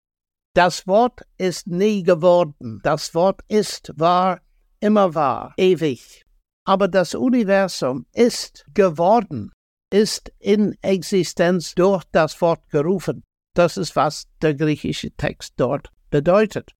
[0.55, 2.81] Das Wort ist nie geworden.
[2.83, 4.41] Das Wort ist, war,
[4.81, 6.25] immer war, ewig.
[6.65, 9.53] Aber das Universum ist geworden,
[9.91, 13.25] ist in Existenz durch das Wort gerufen.
[13.55, 16.73] Das ist, was der griechische Text dort bedeutet.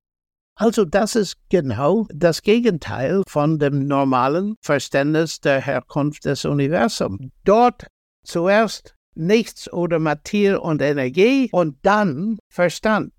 [0.61, 7.29] Also das ist genau das Gegenteil von dem normalen Verständnis der Herkunft des Universums.
[7.45, 7.87] Dort
[8.25, 13.13] zuerst nichts oder Materie und Energie und dann Verstand.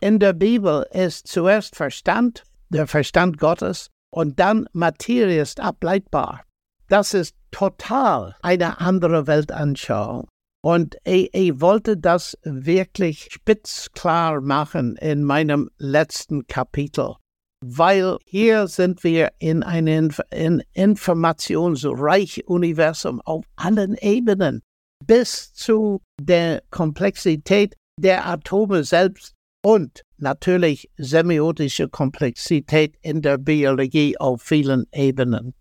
[0.00, 6.42] In der Bibel ist zuerst Verstand, der Verstand Gottes, und dann Materie ist ableitbar.
[6.88, 10.26] Das ist total eine andere Weltanschauung.
[10.64, 17.16] Und ich, ich, wollte das wirklich spitz klar machen in meinem letzten Kapitel,
[17.62, 24.62] weil hier sind wir in einem in informationsreichen Universum auf allen Ebenen,
[25.06, 34.40] bis zu der Komplexität der Atome selbst und natürlich semiotische Komplexität in der Biologie auf
[34.40, 35.52] vielen Ebenen.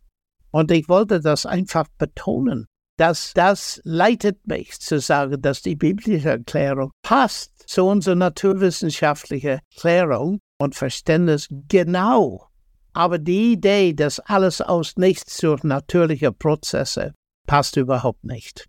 [0.51, 2.67] Und ich wollte das einfach betonen,
[2.97, 10.39] dass das leitet mich zu sagen, dass die biblische Erklärung passt zu unserer naturwissenschaftlichen Erklärung
[10.59, 12.47] und Verständnis genau.
[12.93, 17.13] Aber die Idee, dass alles aus nichts durch natürliche Prozesse
[17.47, 18.67] passt überhaupt nicht.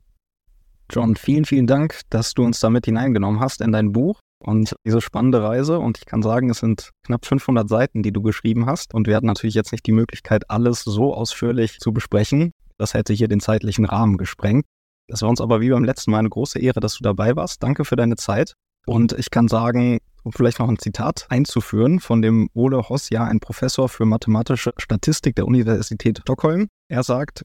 [0.91, 5.01] John, vielen, vielen Dank, dass du uns damit hineingenommen hast in dein Buch und diese
[5.01, 5.79] spannende Reise.
[5.79, 8.95] Und ich kann sagen, es sind knapp 500 Seiten, die du geschrieben hast.
[8.95, 12.53] Und wir hatten natürlich jetzt nicht die Möglichkeit, alles so ausführlich zu besprechen.
[12.79, 14.64] Das hätte hier den zeitlichen Rahmen gesprengt.
[15.09, 17.62] Das war uns aber wie beim letzten Mal eine große Ehre, dass du dabei warst.
[17.62, 18.55] Danke für deine Zeit.
[18.87, 23.41] Und ich kann sagen, um vielleicht noch ein Zitat einzuführen von dem Ole Hosja, ein
[23.41, 26.68] Professor für mathematische Statistik der Universität Stockholm.
[26.89, 27.45] Er sagt,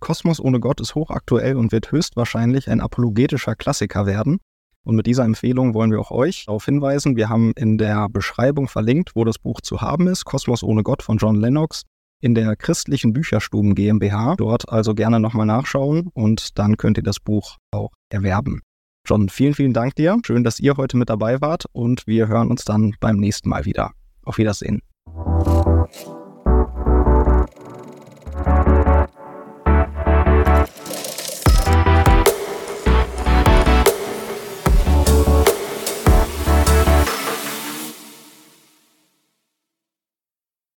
[0.00, 4.38] Kosmos ohne Gott ist hochaktuell und wird höchstwahrscheinlich ein apologetischer Klassiker werden.
[4.84, 7.16] Und mit dieser Empfehlung wollen wir auch euch darauf hinweisen.
[7.16, 10.24] Wir haben in der Beschreibung verlinkt, wo das Buch zu haben ist.
[10.24, 11.82] Kosmos ohne Gott von John Lennox
[12.24, 14.36] in der christlichen Bücherstuben GmbH.
[14.38, 18.62] Dort also gerne nochmal nachschauen und dann könnt ihr das Buch auch erwerben.
[19.06, 20.18] John, vielen, vielen Dank dir.
[20.24, 23.66] Schön, dass ihr heute mit dabei wart und wir hören uns dann beim nächsten Mal
[23.66, 23.92] wieder.
[24.24, 24.80] Auf Wiedersehen.